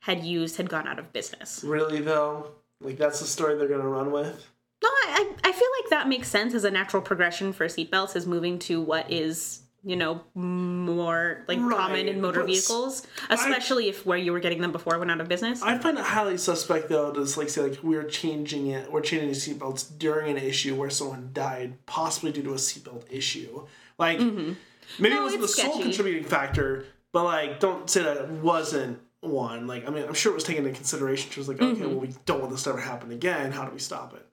[0.00, 1.64] had used had gone out of business.
[1.64, 2.50] Really, though?
[2.80, 4.46] Like, that's the story they're going to run with?
[4.82, 8.26] No, I, I feel like that makes sense as a natural progression for seatbelts is
[8.26, 13.88] moving to what is you know more like Right, common in motor but vehicles especially
[13.88, 16.38] if where you were getting them before went out of business I find it highly
[16.38, 20.42] suspect, though, to like, say, like, we're changing it, we're changing the seatbelts during an
[20.42, 23.66] issue where someone died, possibly due to a seatbelt issue.
[23.98, 24.56] Like, maybe it
[24.98, 25.04] Mm-hmm.
[25.04, 29.66] No, wasn't the it's sole contributing factor, but, like, don't say that it wasn't one.
[29.66, 31.30] Like, I mean, I'm sure it was taken into consideration.
[31.30, 31.90] She was like, okay, Mm-hmm.
[31.90, 33.52] well, we don't want this to ever happen again.
[33.52, 34.25] How do we stop it?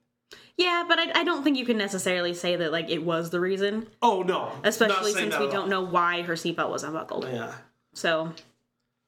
[0.57, 3.39] Yeah but I, I don't think you can necessarily say that like it was the
[3.39, 4.51] reason Oh, no.
[4.63, 7.53] Especially since we don't know why her seatbelt was unbuckled Yeah.
[7.93, 8.33] so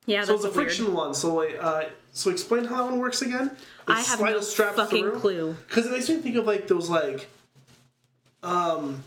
[0.06, 1.14] yeah So that's it's a weird friction one.
[1.14, 1.84] So, like, uh,
[2.14, 3.52] so explain how that one works again.
[3.88, 7.28] i have no fucking clue Because it makes me think of like those like,
[8.44, 9.04] um,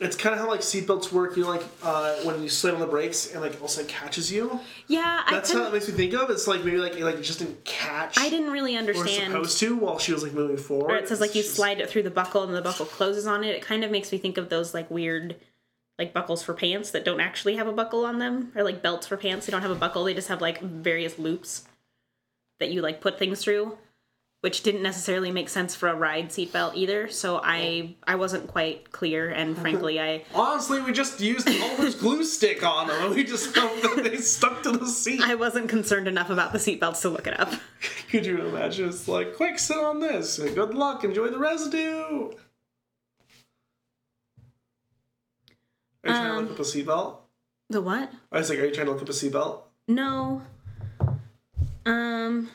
[0.00, 1.36] it's kind of how like seatbelts work.
[1.36, 4.58] You know, like uh, when you slam on the brakes and like also catches you.
[4.88, 6.30] yeah i That's how it makes me think of.
[6.30, 8.18] It's like maybe like it, like just didn't catch.
[8.18, 10.90] i didn't really Or understand supposed to while she was like moving forward.
[10.92, 13.26] or it says like you just- slide it through the buckle and the buckle closes
[13.26, 15.36] on it it kind of makes me think of those like weird
[15.98, 19.06] like buckles for pants that don't actually have a buckle on them or like belts
[19.06, 21.64] for pants they don't have a buckle they just have like various loops
[22.58, 23.76] that you like put things through
[24.42, 28.90] which didn't necessarily make sense for a ride seatbelt either so i i wasn't quite
[28.90, 33.14] clear and frankly i Honestly, we just used the Elmer's glue stick on them, and
[33.14, 35.20] we just hope that they stuck to the seat.
[35.22, 37.52] i wasn't concerned enough about the seatbelts to look it up
[38.10, 38.88] Could you imagine?
[38.88, 40.40] It's like, quick, sit on this.
[40.40, 41.04] Good luck.
[41.04, 42.30] Enjoy the residue.
[46.02, 47.16] Are you trying to Um, look up a seatbelt?
[47.68, 49.62] the what I was like, are you trying to look up a seatbelt?
[49.86, 50.42] no
[51.86, 52.48] um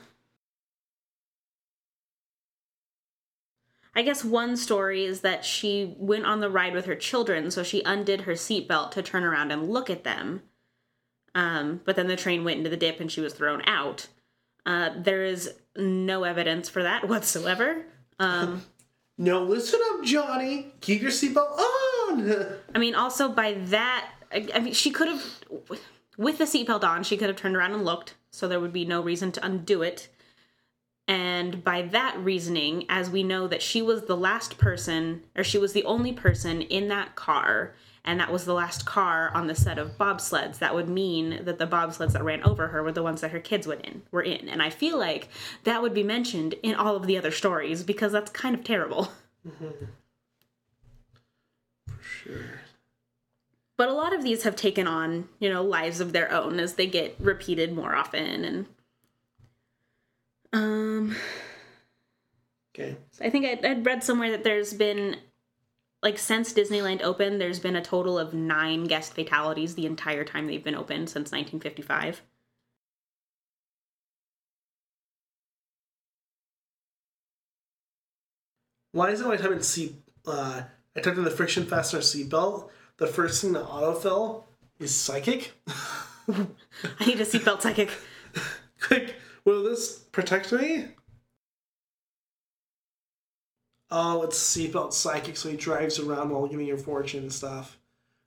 [3.95, 7.63] I guess one story is that she went on the ride with her children, so
[7.63, 10.43] she undid her seatbelt to turn around and look at them.
[11.33, 14.07] Um, but then the train went into the dip and she was thrown out.
[14.65, 17.85] Uh, there is no evidence for that whatsoever.
[18.19, 18.63] Um,
[19.17, 20.73] No, listen up, Johnny.
[20.81, 22.57] Keep your seatbelt on.
[22.75, 25.23] I mean, also by that, I, I mean, she could have,
[26.17, 28.83] with the seatbelt on, she could have turned around and looked, so there would be
[28.83, 30.09] no reason to undo it.
[31.07, 35.57] And by that reasoning, as we know that she was the last person, or she
[35.59, 39.53] was the only person in that car, and that was the last car on the
[39.55, 43.03] set of bobsleds, that would mean that the bobsleds that ran over her were the
[43.03, 44.49] ones that her kids went in, were in.
[44.49, 45.27] And I feel like
[45.63, 49.11] that would be mentioned in all of the other stories because that's kind of terrible.
[51.87, 52.61] For Sure.
[53.77, 56.73] but a lot of these have taken on you know lives of their own as
[56.75, 58.65] they get repeated more often and
[60.55, 61.15] um
[62.73, 62.97] Okay.
[63.21, 65.17] i think I'd, I'd read somewhere that there's been
[66.01, 70.47] like since disneyland opened there's been a total of nine guest fatalities the entire time
[70.47, 72.21] they've been open since 1955
[78.91, 79.93] Why is it when I type in seat,
[80.25, 80.61] uh,
[80.95, 84.43] I typed in the friction fastener seatbelt, the first thing that autofill
[84.79, 85.51] is psychic?
[86.29, 87.91] i need a seatbelt psychic
[88.81, 89.15] Quick,
[89.45, 90.85] will this protect me?
[93.91, 97.77] Oh, it's seatbelt psychic, so he drives around while giving your fortune and stuff.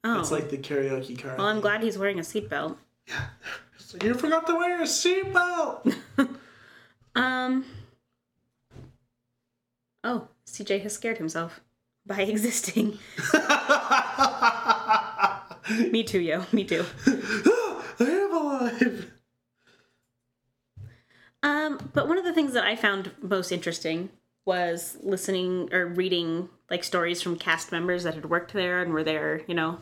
[0.04, 1.34] oh It's like the karaoke car.
[1.36, 2.76] well i'm glad he's wearing a seatbelt
[3.92, 5.94] like, you forgot to wear a seatbelt!
[7.16, 7.64] um
[10.04, 11.60] oh cj has scared himself
[12.06, 12.96] by existing
[15.90, 16.84] me too yo me too
[18.00, 19.10] I am alive!
[21.42, 24.10] Um, but one of the things that I found most interesting
[24.44, 29.04] was listening or reading like stories from cast members that had worked there and were
[29.04, 29.78] there, you know,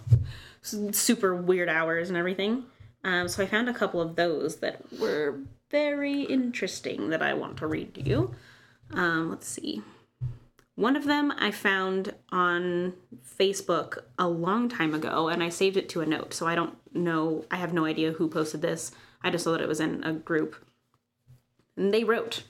[0.61, 2.65] super weird hours and everything.
[3.05, 5.39] Um, so I found a couple of those that were
[5.71, 8.35] very interesting that I want to read to you.
[8.93, 9.83] Um, let's see.
[10.75, 12.93] One of them I found on
[13.39, 16.35] Facebook a long time ago, and I saved it to a note.
[16.35, 18.91] So I don't know, I have no idea who posted this.
[19.23, 20.57] I just saw that it was in a group.
[21.77, 22.45] And they wrote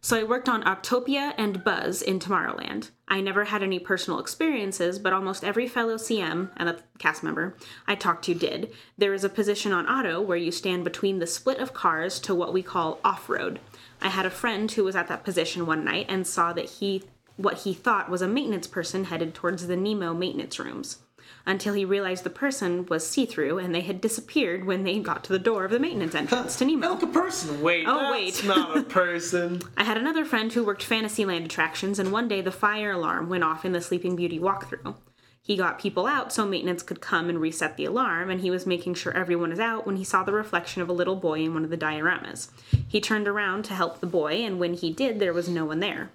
[0.00, 2.90] So I worked on Autopia and Buzz in Tomorrowland.
[3.06, 7.56] I never had any personal experiences, but almost every fellow CM and a cast member
[7.86, 8.72] I talked to did.
[8.96, 12.34] There is a position on auto where you stand between the split of cars to
[12.34, 13.60] what we call off road.
[14.00, 17.04] I had a friend who was at that position one night and saw that he
[17.36, 20.98] what he thought was a maintenance person headed towards the Nemo maintenance rooms.
[21.46, 25.24] Until he realized the person was see through and they had disappeared when they got
[25.24, 26.98] to the door of the maintenance entrance to Nemo.
[26.98, 27.60] A person.
[27.60, 27.84] Wait.
[27.86, 28.46] Oh, that's wait.
[28.48, 29.60] not a person.
[29.76, 33.44] I had another friend who worked Fantasyland attractions, and one day the fire alarm went
[33.44, 34.96] off in the Sleeping Beauty walkthrough.
[35.42, 38.64] He got people out so maintenance could come and reset the alarm, and he was
[38.64, 41.52] making sure everyone was out when he saw the reflection of a little boy in
[41.52, 42.48] one of the dioramas.
[42.88, 45.80] He turned around to help the boy, and when he did, there was no one
[45.80, 46.10] there.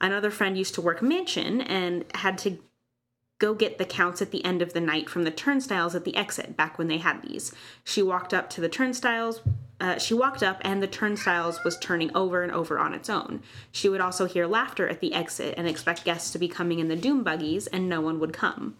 [0.00, 2.58] Another friend used to work mansion and had to
[3.38, 6.16] go get the counts at the end of the night from the turnstiles at the
[6.16, 7.52] exit back when they had these.
[7.84, 9.40] She walked up to the turnstiles.
[9.80, 13.40] Uh, she walked up and the turnstiles was turning over and over on its own.
[13.70, 16.88] She would also hear laughter at the exit and expect guests to be coming in
[16.88, 18.76] the doom buggies, and no one would come.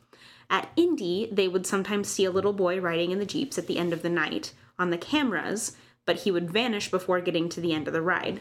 [0.51, 3.79] At Indy, they would sometimes see a little boy riding in the jeeps at the
[3.79, 7.73] end of the night on the cameras, but he would vanish before getting to the
[7.73, 8.41] end of the ride.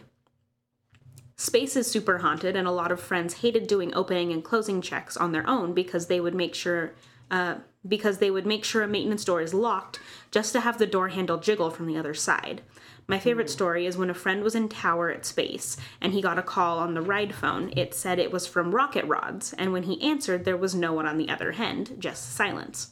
[1.39, 5.15] Space is super haunted, and a lot of friends hated doing opening and closing checks
[5.15, 6.93] on their own because they would make sure
[7.29, 7.55] uh,
[7.87, 9.99] because they would make sure a maintenance door is locked
[10.31, 12.61] just to have the door handle jiggle from the other side.
[13.07, 16.39] My favorite story is when a friend was in tower at space and he got
[16.39, 17.71] a call on the ride phone.
[17.77, 21.05] It said it was from Rocket Rods, and when he answered, there was no one
[21.05, 22.91] on the other end, just silence.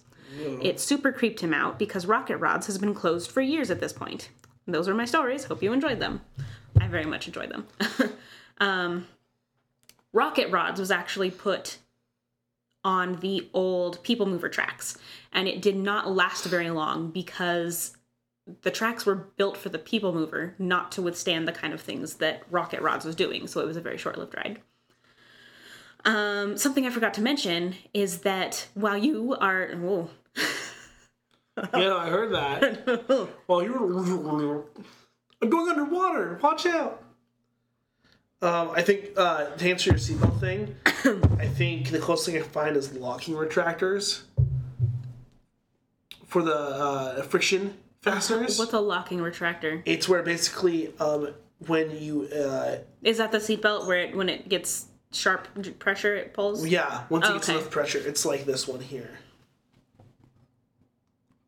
[0.62, 3.94] It super creeped him out because Rocket Rods has been closed for years at this
[3.94, 4.30] point.
[4.68, 5.46] Those are my stories.
[5.46, 6.22] Hope you enjoyed them.
[6.80, 7.68] I very much enjoyed them.
[8.60, 9.08] um,
[10.14, 11.78] Rocket Rods was actually put
[12.84, 14.98] on the old People Mover tracks,
[15.34, 17.98] and it did not last very long because
[18.62, 22.16] the tracks were built for the People Mover, not to withstand the kind of things
[22.16, 23.48] that Rocket Rods was doing.
[23.48, 24.62] So it was a very short-lived ride.
[26.06, 30.10] Um, something I forgot to mention is that while you are, oh,
[31.74, 33.30] yeah, I heard that.
[33.48, 34.64] well, you were.
[35.42, 36.40] I'm going underwater.
[36.42, 37.04] Watch out.
[38.46, 40.76] Um, I think uh, to answer your seatbelt thing,
[41.40, 44.22] I think the closest thing I can find is locking retractors
[46.28, 48.60] for the uh, friction fasteners.
[48.60, 49.82] what's a locking retractor?
[49.86, 51.34] It's where basically um,
[51.66, 55.48] when you uh, Is that the seatbelt where it, when it gets sharp
[55.80, 56.68] pressure it pulls?
[56.68, 57.58] yeah once it Oh, gets okay.
[57.58, 59.18] enough pressure, it's like this one here.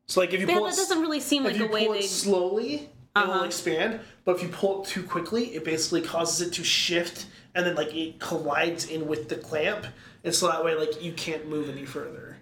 [0.07, 1.93] So like if you Yeah, pull that it, doesn't really seem like a way pull
[1.93, 1.99] they.
[1.99, 2.89] it slowly,
[3.24, 3.45] it will Uh-huh.
[3.45, 3.99] expand.
[4.26, 7.76] But if you pull it too quickly, it basically causes it to shift, and then
[7.76, 9.86] like it collides in with the clamp,
[10.24, 12.38] and so that way like you can't move any further.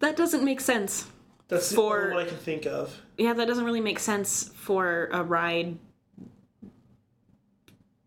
[0.00, 1.06] That doesn't make sense.
[1.48, 3.00] That's the For- only one I can think of.
[3.18, 5.76] Yeah, that doesn't really make sense for a ride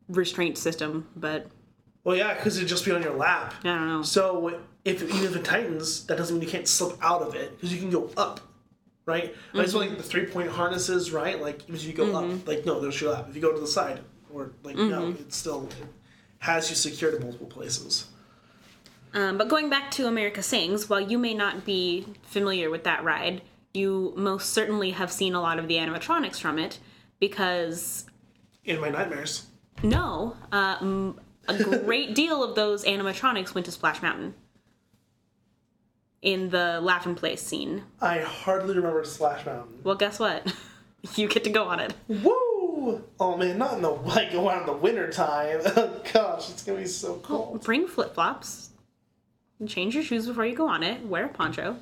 [0.09, 1.47] restraint system, but
[2.03, 3.53] Well, yeah, because it'd just be on your lap.
[3.63, 4.01] I don't know.
[4.03, 7.55] So if even if it tightens, that doesn't mean you can't slip out of it
[7.55, 8.39] because you can go up,
[9.05, 9.35] right?
[9.53, 9.89] Like, so Mm-hmm.
[9.89, 11.41] like the three point harnesses, right?
[11.41, 13.27] Like if you go up, like no, there's your lap.
[13.29, 14.01] If you go to the side,
[14.33, 15.21] or like no, Mm-hmm.
[15.21, 15.85] it's still it
[16.39, 18.07] has you secured in multiple places.
[19.13, 23.03] Um, but going back to America Sings, while you may not be familiar with that
[23.03, 23.41] ride,
[23.73, 26.79] you most certainly have seen a lot of the animatronics from it
[27.19, 28.05] because
[28.65, 29.47] In my nightmares.
[29.83, 34.33] no, uh, m- a great deal of those animatronics went to Splash Mountain
[36.25, 37.83] in the Laughing Place scene.
[38.01, 39.79] I hardly remember Splash Mountain.
[39.83, 40.51] Well, guess what?
[41.15, 41.93] you get to go on it.
[42.07, 43.03] Woo!
[43.19, 45.61] Oh man, not in the like around the winter time.
[45.63, 47.63] Oh gosh, it's gonna be so cold.
[47.63, 48.71] Bring flip flops.
[49.65, 51.05] Change your shoes before you go on it.
[51.05, 51.77] Wear a poncho.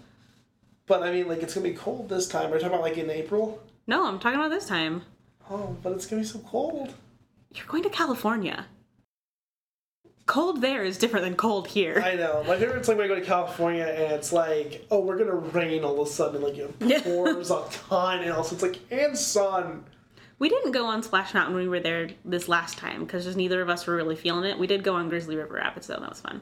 [0.85, 2.51] But I mean, like it's gonna be cold this time.
[2.51, 3.63] Are you talking about like in April?
[3.87, 5.03] No, I'm talking about this time.
[5.49, 6.93] Oh, but it's gonna be so cold.
[7.55, 8.65] You're going to California.
[10.25, 12.01] Cold there is different than cold here.
[12.03, 12.43] I know.
[12.47, 15.83] My favorite's like when I go to California and it's like, oh, we're gonna rain
[15.83, 19.83] all of a sudden, like it pours a ton, and also it's like and sun.
[20.39, 23.37] We didn't go on Splash Mountain when we were there this last time because just
[23.37, 24.57] neither of us were really feeling it.
[24.57, 26.41] We did go on Grizzly River Rapids though, that was fun.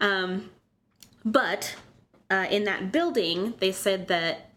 [0.00, 0.50] Um,
[1.24, 1.76] but
[2.30, 4.50] uh, in that building, they said that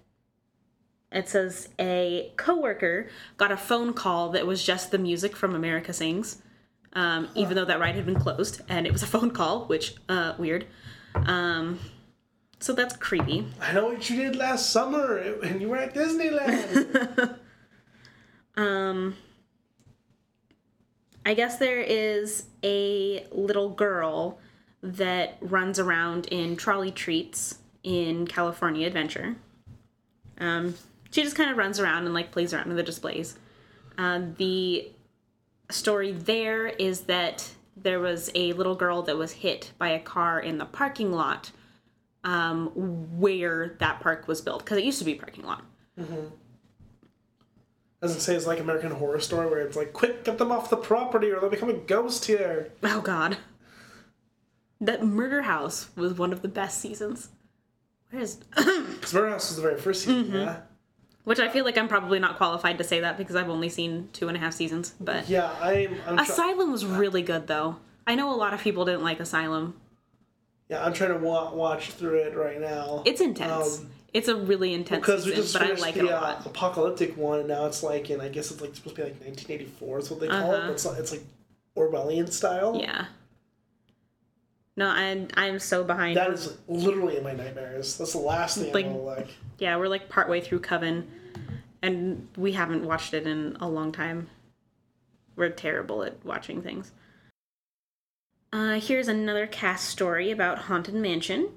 [1.11, 5.93] it says a coworker got a phone call that was just the music from America
[5.93, 6.41] Sings,
[6.93, 9.95] um, even though that ride had been closed, and it was a phone call, which
[10.07, 10.65] uh, weird.
[11.15, 11.79] Um,
[12.59, 13.47] so that's creepy.
[13.61, 17.37] I know what you did last summer when you were at Disneyland.
[18.59, 19.15] Um,
[21.25, 24.39] I guess there is a little girl
[24.83, 29.37] that runs around in trolley treats in California Adventure.
[30.39, 30.75] Um,
[31.11, 33.37] she just kind of runs around and like plays around in the displays.
[33.97, 34.91] Uh, the
[35.69, 40.39] story there is that there was a little girl that was hit by a car
[40.39, 41.51] in the parking lot
[42.23, 42.67] um,
[43.19, 45.63] where that park was built because it used to be a parking lot.
[45.99, 46.27] Mm-hmm.
[48.01, 50.69] As it say, it's like American Horror Story, where it's like, quick, get them off
[50.69, 52.71] the property, or they'll become a ghost here.
[52.83, 53.37] Oh God,
[54.79, 57.29] that Murder House was one of the best seasons.
[58.09, 60.35] Where's Because Murder House was the very first season, Mm-hmm.
[60.35, 60.59] yeah.
[61.23, 64.09] Which I feel like I'm probably not qualified to say that because I've only seen
[64.13, 64.93] two and a half seasons.
[64.99, 65.97] But Yeah, I'm.
[66.07, 67.77] I'm try- Asylum was really good though.
[68.07, 69.79] I know a lot of people didn't like Asylum.
[70.69, 73.03] yeah, I'm trying to wa- watch through it right now.
[73.05, 73.79] It's intense.
[73.79, 76.17] Um, it's a really intense because we season, just but I like the it a
[76.17, 79.09] uh, apocalyptic one, and now it's like, and I guess it's like supposed to be
[79.09, 80.55] like 1984 is what they call it.
[80.57, 80.67] Uh-huh.
[80.67, 81.21] But it's, it's like
[81.75, 82.75] Orwellian style.
[82.81, 83.05] Yeah.
[84.79, 86.15] No, I'm I'm so behind.
[86.15, 87.97] That is literally in my nightmares.
[87.97, 89.27] That's the last thing Like- I'm like.
[89.57, 91.05] Yeah, we're like partway through Coven,
[91.81, 94.29] and we haven't watched it in a long time.
[95.35, 96.93] We're terrible at watching things.
[98.53, 101.49] Uh, here's another cast story about Haunted Mansion.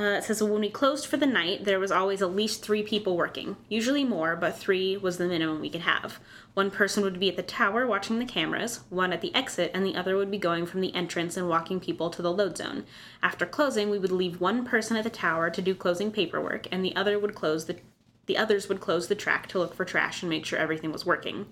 [0.00, 2.82] Uh, it says when we closed for the night, there was always at least three
[2.82, 3.56] people working.
[3.68, 6.18] Usually more, but three was the minimum we could have.
[6.54, 9.84] One person would be at the tower watching the cameras, one at the exit, and
[9.84, 12.86] the other would be going from the entrance and walking people to the load zone.
[13.22, 16.82] After closing, we would leave one person at the tower to do closing paperwork, and
[16.82, 17.76] the other would close the
[18.24, 21.04] the others would close the track to look for trash and make sure everything was
[21.04, 21.46] working.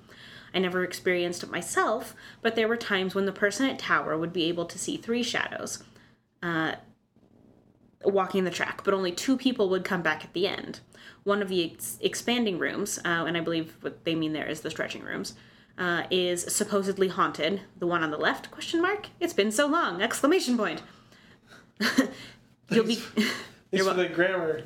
[0.54, 4.32] I never experienced it myself, but there were times when the person at tower would
[4.32, 5.82] be able to see three shadows
[6.42, 6.76] uh,
[8.04, 10.80] walking the track, but only two people would come back at the end.
[11.24, 14.60] One of the ex- expanding rooms, uh, and I believe what they mean there is
[14.60, 15.34] the stretching rooms,
[15.76, 17.60] uh, is supposedly haunted.
[17.78, 18.50] The one on the left?
[18.50, 19.08] Question mark.
[19.20, 20.02] It's been so long!
[20.02, 20.82] Exclamation point.
[22.70, 22.96] You'll be.
[22.96, 24.64] Thanks for the grammar.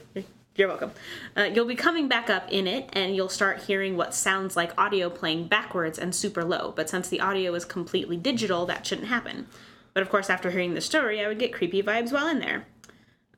[0.54, 0.92] You're welcome.
[1.34, 4.78] Uh, you'll be coming back up in it, and you'll start hearing what sounds like
[4.78, 6.72] audio playing backwards and super low.
[6.76, 9.46] But since the audio is completely digital, that shouldn't happen.
[9.94, 12.66] But of course, after hearing the story, I would get creepy vibes while in there.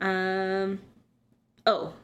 [0.01, 0.81] Um,
[1.67, 1.95] oh,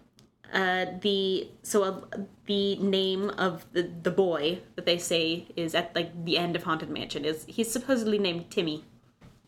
[0.52, 2.00] uh, the so uh,
[2.46, 6.62] the name of the the boy that they say is at like the end of
[6.64, 8.84] Haunted Mansion is he's supposedly named Timmy,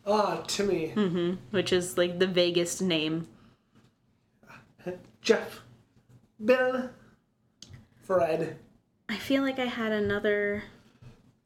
[0.05, 0.89] Ah, Timmy.
[0.89, 1.33] Hmm.
[1.51, 3.27] which is like the vaguest name.
[5.21, 5.61] Jeff.
[6.43, 6.89] Bill.
[8.03, 8.57] Fred.
[9.07, 10.63] I feel like I had another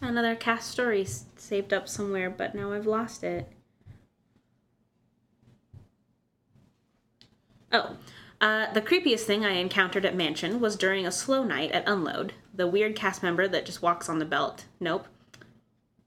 [0.00, 3.50] another cast story saved up somewhere, but now I've lost it.
[7.72, 7.96] Oh,
[8.40, 12.34] uh, the creepiest thing I encountered at Mansion was during a slow night at Unload.
[12.54, 14.64] The weird cast member that just walks on the belt.
[14.78, 15.06] Nope.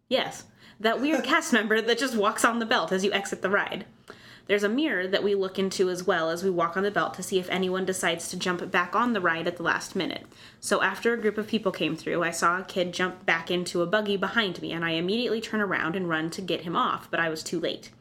[0.07, 0.45] Yes,
[0.79, 3.85] that weird cast member that just walks on the belt as you exit the ride.
[4.47, 7.13] There's a mirror that we look into as well as we walk on the belt
[7.13, 10.25] to see if anyone decides to jump back on the ride at the last minute.
[10.59, 13.81] So after a group of people came through, I saw a kid jump back into
[13.81, 17.09] a buggy behind me, and I immediately turn around and run to get him off,
[17.09, 17.91] but I was too late.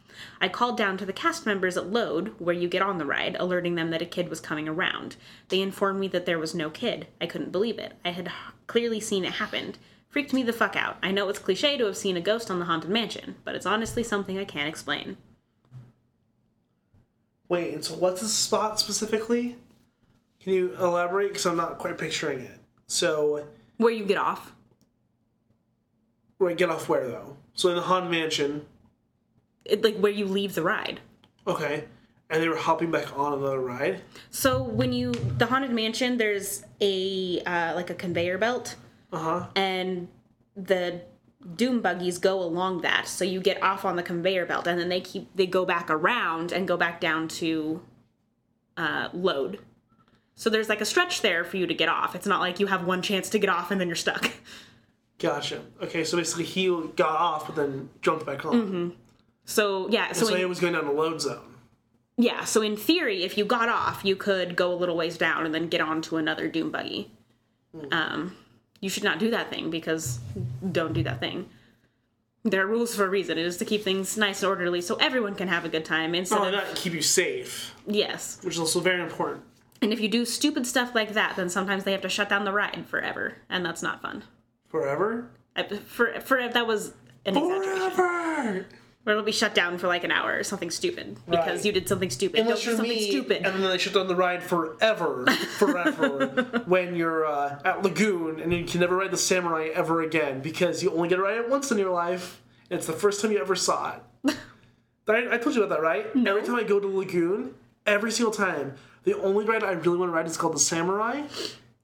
[0.41, 3.37] I called down to the cast members at Load, where you get on the ride,
[3.39, 5.17] alerting them that a kid was coming around.
[5.49, 7.07] They informed me that there was no kid.
[7.21, 7.95] I couldn't believe it.
[8.05, 8.31] I had
[8.67, 9.75] clearly seen it happen.
[10.09, 10.97] Freaked me the fuck out.
[11.03, 13.67] I know it's cliche to have seen a ghost on the Haunted Mansion, but it's
[13.67, 15.17] honestly something I can't explain.
[17.49, 19.57] Wait, and so what's the spot specifically?
[20.41, 21.29] Can you elaborate?
[21.29, 22.59] Because I'm not quite picturing it.
[22.87, 24.53] So, Where you get off?
[26.39, 27.37] wait, get off where though?
[27.55, 28.67] So in the Haunted Mansion,
[29.65, 31.01] It, like where you leave the ride.
[31.47, 31.85] okay,
[32.31, 34.01] and they were hopping back on another ride.
[34.31, 38.77] So when you the haunted mansion, there's a uh, like a conveyor belt,
[39.13, 39.47] Uh huh.
[39.57, 40.09] and
[40.57, 41.03] the
[41.57, 43.09] doom buggies go along that.
[43.09, 45.91] So you get off on the conveyor belt, and then they keep they go back
[45.91, 47.83] around and go back down to
[48.77, 49.59] uh, load.
[50.37, 52.15] So there's like a stretch there for you to get off.
[52.15, 54.31] It's not like you have one chance to get off and then you're stuck.
[55.19, 55.61] Gotcha.
[55.83, 56.67] Okay, so basically he
[56.97, 58.97] got off, but then jumped back on.
[59.45, 61.55] So yeah, so So in- he was going down the load zone.
[62.17, 65.47] Yeah, so in theory, if you got off, you could go a little ways down
[65.47, 67.11] and then get onto another doom buggy.
[67.93, 68.37] Um,
[68.81, 70.19] you should not do that thing because
[70.73, 71.49] don't do that thing.
[72.45, 73.39] There are rules for a reason.
[73.39, 76.15] It is to keep things nice and orderly so everyone can have a good time
[76.15, 78.39] instead Oh, of keep you safe, yes.
[78.43, 79.43] which is also very important.
[79.81, 82.45] And if you do stupid stuff like that, then sometimes they have to shut down
[82.45, 84.25] the ride forever, and that's not fun.
[84.69, 85.31] Forever.
[85.57, 86.93] I, for for that was
[87.25, 88.67] an exaggeration.
[89.07, 91.65] Or it'll be shut down for like an hour or something stupid because Right.
[91.65, 92.41] you did something stupid.
[92.41, 93.39] Unless you're something me, stupid.
[93.47, 95.25] and then they shut down the ride forever,
[95.59, 96.63] forever.
[96.67, 100.83] when you're uh, at Lagoon, and you can never ride the Samurai ever again because
[100.83, 102.43] you only get to ride it once in your life.
[102.71, 103.95] And it's the first time you ever saw
[104.27, 104.37] it.
[105.09, 106.15] I, I told you about that, right?
[106.15, 106.37] No.
[106.37, 107.55] Every time I go to Lagoon,
[107.87, 108.75] every single time,
[109.05, 111.23] the only ride I really want to ride is called the Samurai.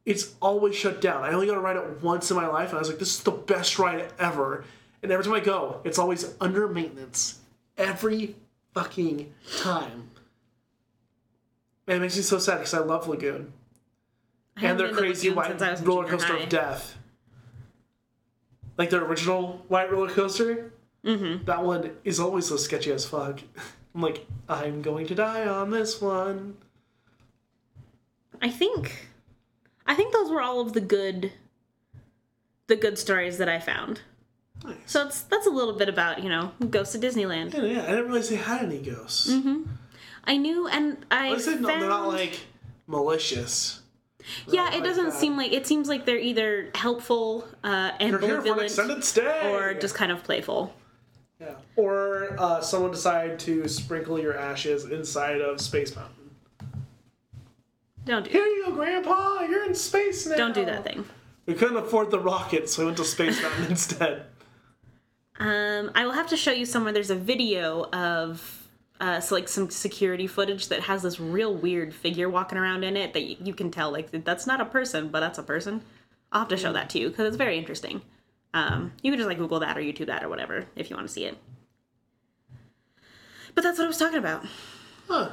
[0.05, 1.25] It's always shut down.
[1.25, 3.15] I only got to ride it once in my life, and I was like, "This
[3.17, 4.65] is the best ride ever."
[5.03, 7.41] And every time I go, it's always under maintenance.
[7.77, 8.37] Every
[8.75, 10.11] fucking time.
[11.87, 13.53] Man, it makes me so sad because I love Lagoon.
[14.57, 16.43] I And their crazy Lagoon since I was white roller coaster high.
[16.43, 16.99] of death.
[18.79, 20.73] Like their original white roller coaster.
[21.05, 21.45] Mm-hmm.
[21.45, 23.41] That one is always so sketchy as fuck.
[23.95, 26.57] I'm like, I'm going to die on this one.
[28.43, 29.09] I think
[29.87, 31.33] I think those were all of the good
[32.67, 34.03] the good stories that I found.
[34.65, 34.77] Nice.
[34.87, 37.55] So it's that's a little bit about, you know, Ghosts of Disneyland.
[37.55, 39.31] Yeah, yeah, I didn't realize they had any ghosts.
[39.31, 39.67] Mhm.
[40.25, 42.41] I knew and I I said no, found they're not like
[42.87, 43.81] malicious.
[44.49, 45.15] Yeah, it like doesn't that.
[45.15, 49.05] seem like it seems like they're either helpful uh and You're here for an extended
[49.05, 49.53] stay.
[49.53, 50.75] or just kind of playful.
[51.41, 51.55] yeah.
[51.77, 56.31] Or uh, someone decided to sprinkle your ashes inside of Space Mountain.
[58.05, 59.43] Don't do Here you go, Grandpa.
[59.43, 60.37] You're in space now.
[60.37, 61.05] don't do that thing.
[61.47, 64.27] We couldn't afford the rocket, so we went to Space Mountain instead.
[65.39, 66.93] Um, I will have to show you somewhere.
[66.93, 68.69] There's a video of
[69.01, 72.97] uh, so like some security footage that has this real weird figure walking around in
[72.97, 75.83] it that you, you can tell like that's not a person, but that's a person.
[76.33, 78.03] I'll have to show that to you because it's very interesting.
[78.55, 81.09] Um, you can just like Google that or YouTube that or whatever if you want
[81.09, 81.37] to see it.
[83.55, 84.45] But that's what I was talking about.
[85.09, 85.31] Huh.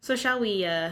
[0.00, 0.90] So shall we uh,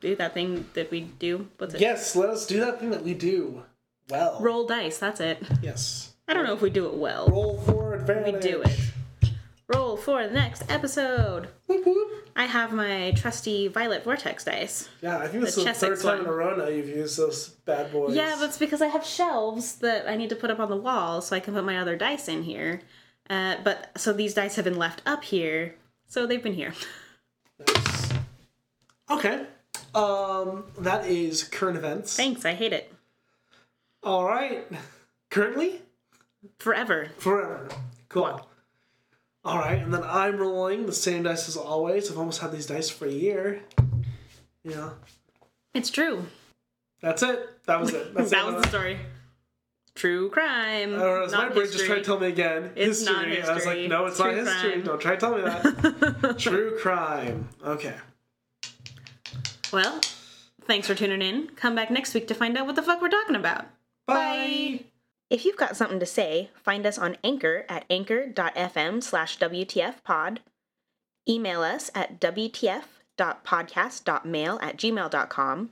[0.00, 1.48] do that thing that we do?
[1.58, 1.80] What's it?
[1.80, 3.64] Yes, let us do that thing that we do
[4.08, 4.38] well.
[4.40, 4.98] Roll dice.
[4.98, 5.42] That's it.
[5.62, 6.09] Yes.
[6.30, 7.28] I don't know if we do it well.
[7.28, 8.32] Roll for advanced.
[8.32, 8.80] We do it.
[9.66, 11.48] Roll for the next episode.
[11.66, 12.28] Whoop, whoop.
[12.36, 14.88] I have my trusty Violet Vortex dice.
[15.02, 17.18] Yeah, I think this The is the third time in a row now you've used
[17.18, 18.14] those bad boys.
[18.14, 21.20] Yeah, that's because I have shelves that I need to put up on the wall
[21.20, 22.80] so I can put my other dice in here.
[23.28, 25.74] Uh, but so these dice have been left up here,
[26.06, 26.74] so they've been here.
[27.66, 28.12] Nice.
[29.10, 29.44] Okay.
[29.94, 32.16] Um, that is current events.
[32.16, 32.90] Thanks, I hate it.
[34.02, 34.66] All right.
[35.28, 35.82] Currently,
[36.58, 37.08] Forever.
[37.18, 37.68] forever.
[38.08, 38.46] Cool.
[39.44, 42.10] All right, and then I'm rolling the same dice as always.
[42.10, 43.62] I've almost had these dice for a year.
[44.64, 44.90] Yeah,
[45.74, 46.26] It's true.
[47.00, 47.48] that's it.
[47.66, 48.12] That was it.
[48.14, 48.98] That's that was the story.
[49.94, 50.94] True crime.
[50.94, 51.88] I don't know, it's my not brain just history.
[51.88, 52.70] tried to tell me again.
[52.76, 53.38] It's history.
[53.40, 54.70] not I was like, no, it's True not history.
[54.72, 54.82] crime.
[54.84, 56.36] Don't try to tell me that.
[56.38, 57.48] True crime.
[57.64, 57.94] Okay.
[59.72, 60.00] Well,
[60.66, 61.48] thanks for tuning in.
[61.56, 63.66] Come back next week to find out what the fuck we're talking about.
[64.06, 64.84] Bye.
[65.30, 70.38] If you've got something to say, find us on Anchor at anchor.fm slash WTFpod.
[71.28, 75.70] Email us at WTF.podcast.mail at gmail.com.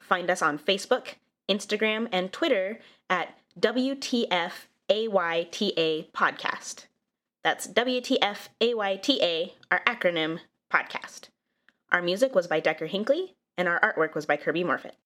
[0.00, 1.14] Find us on Facebook,
[1.48, 4.50] Instagram, and Twitter at WTFAYTA
[6.10, 6.86] Podcast.
[7.44, 10.40] That's WTFAYTA, our acronym,
[10.72, 11.28] podcast.
[11.92, 14.98] Our music was by Decker Hinckley, and our artwork was by Kirby Morfitt.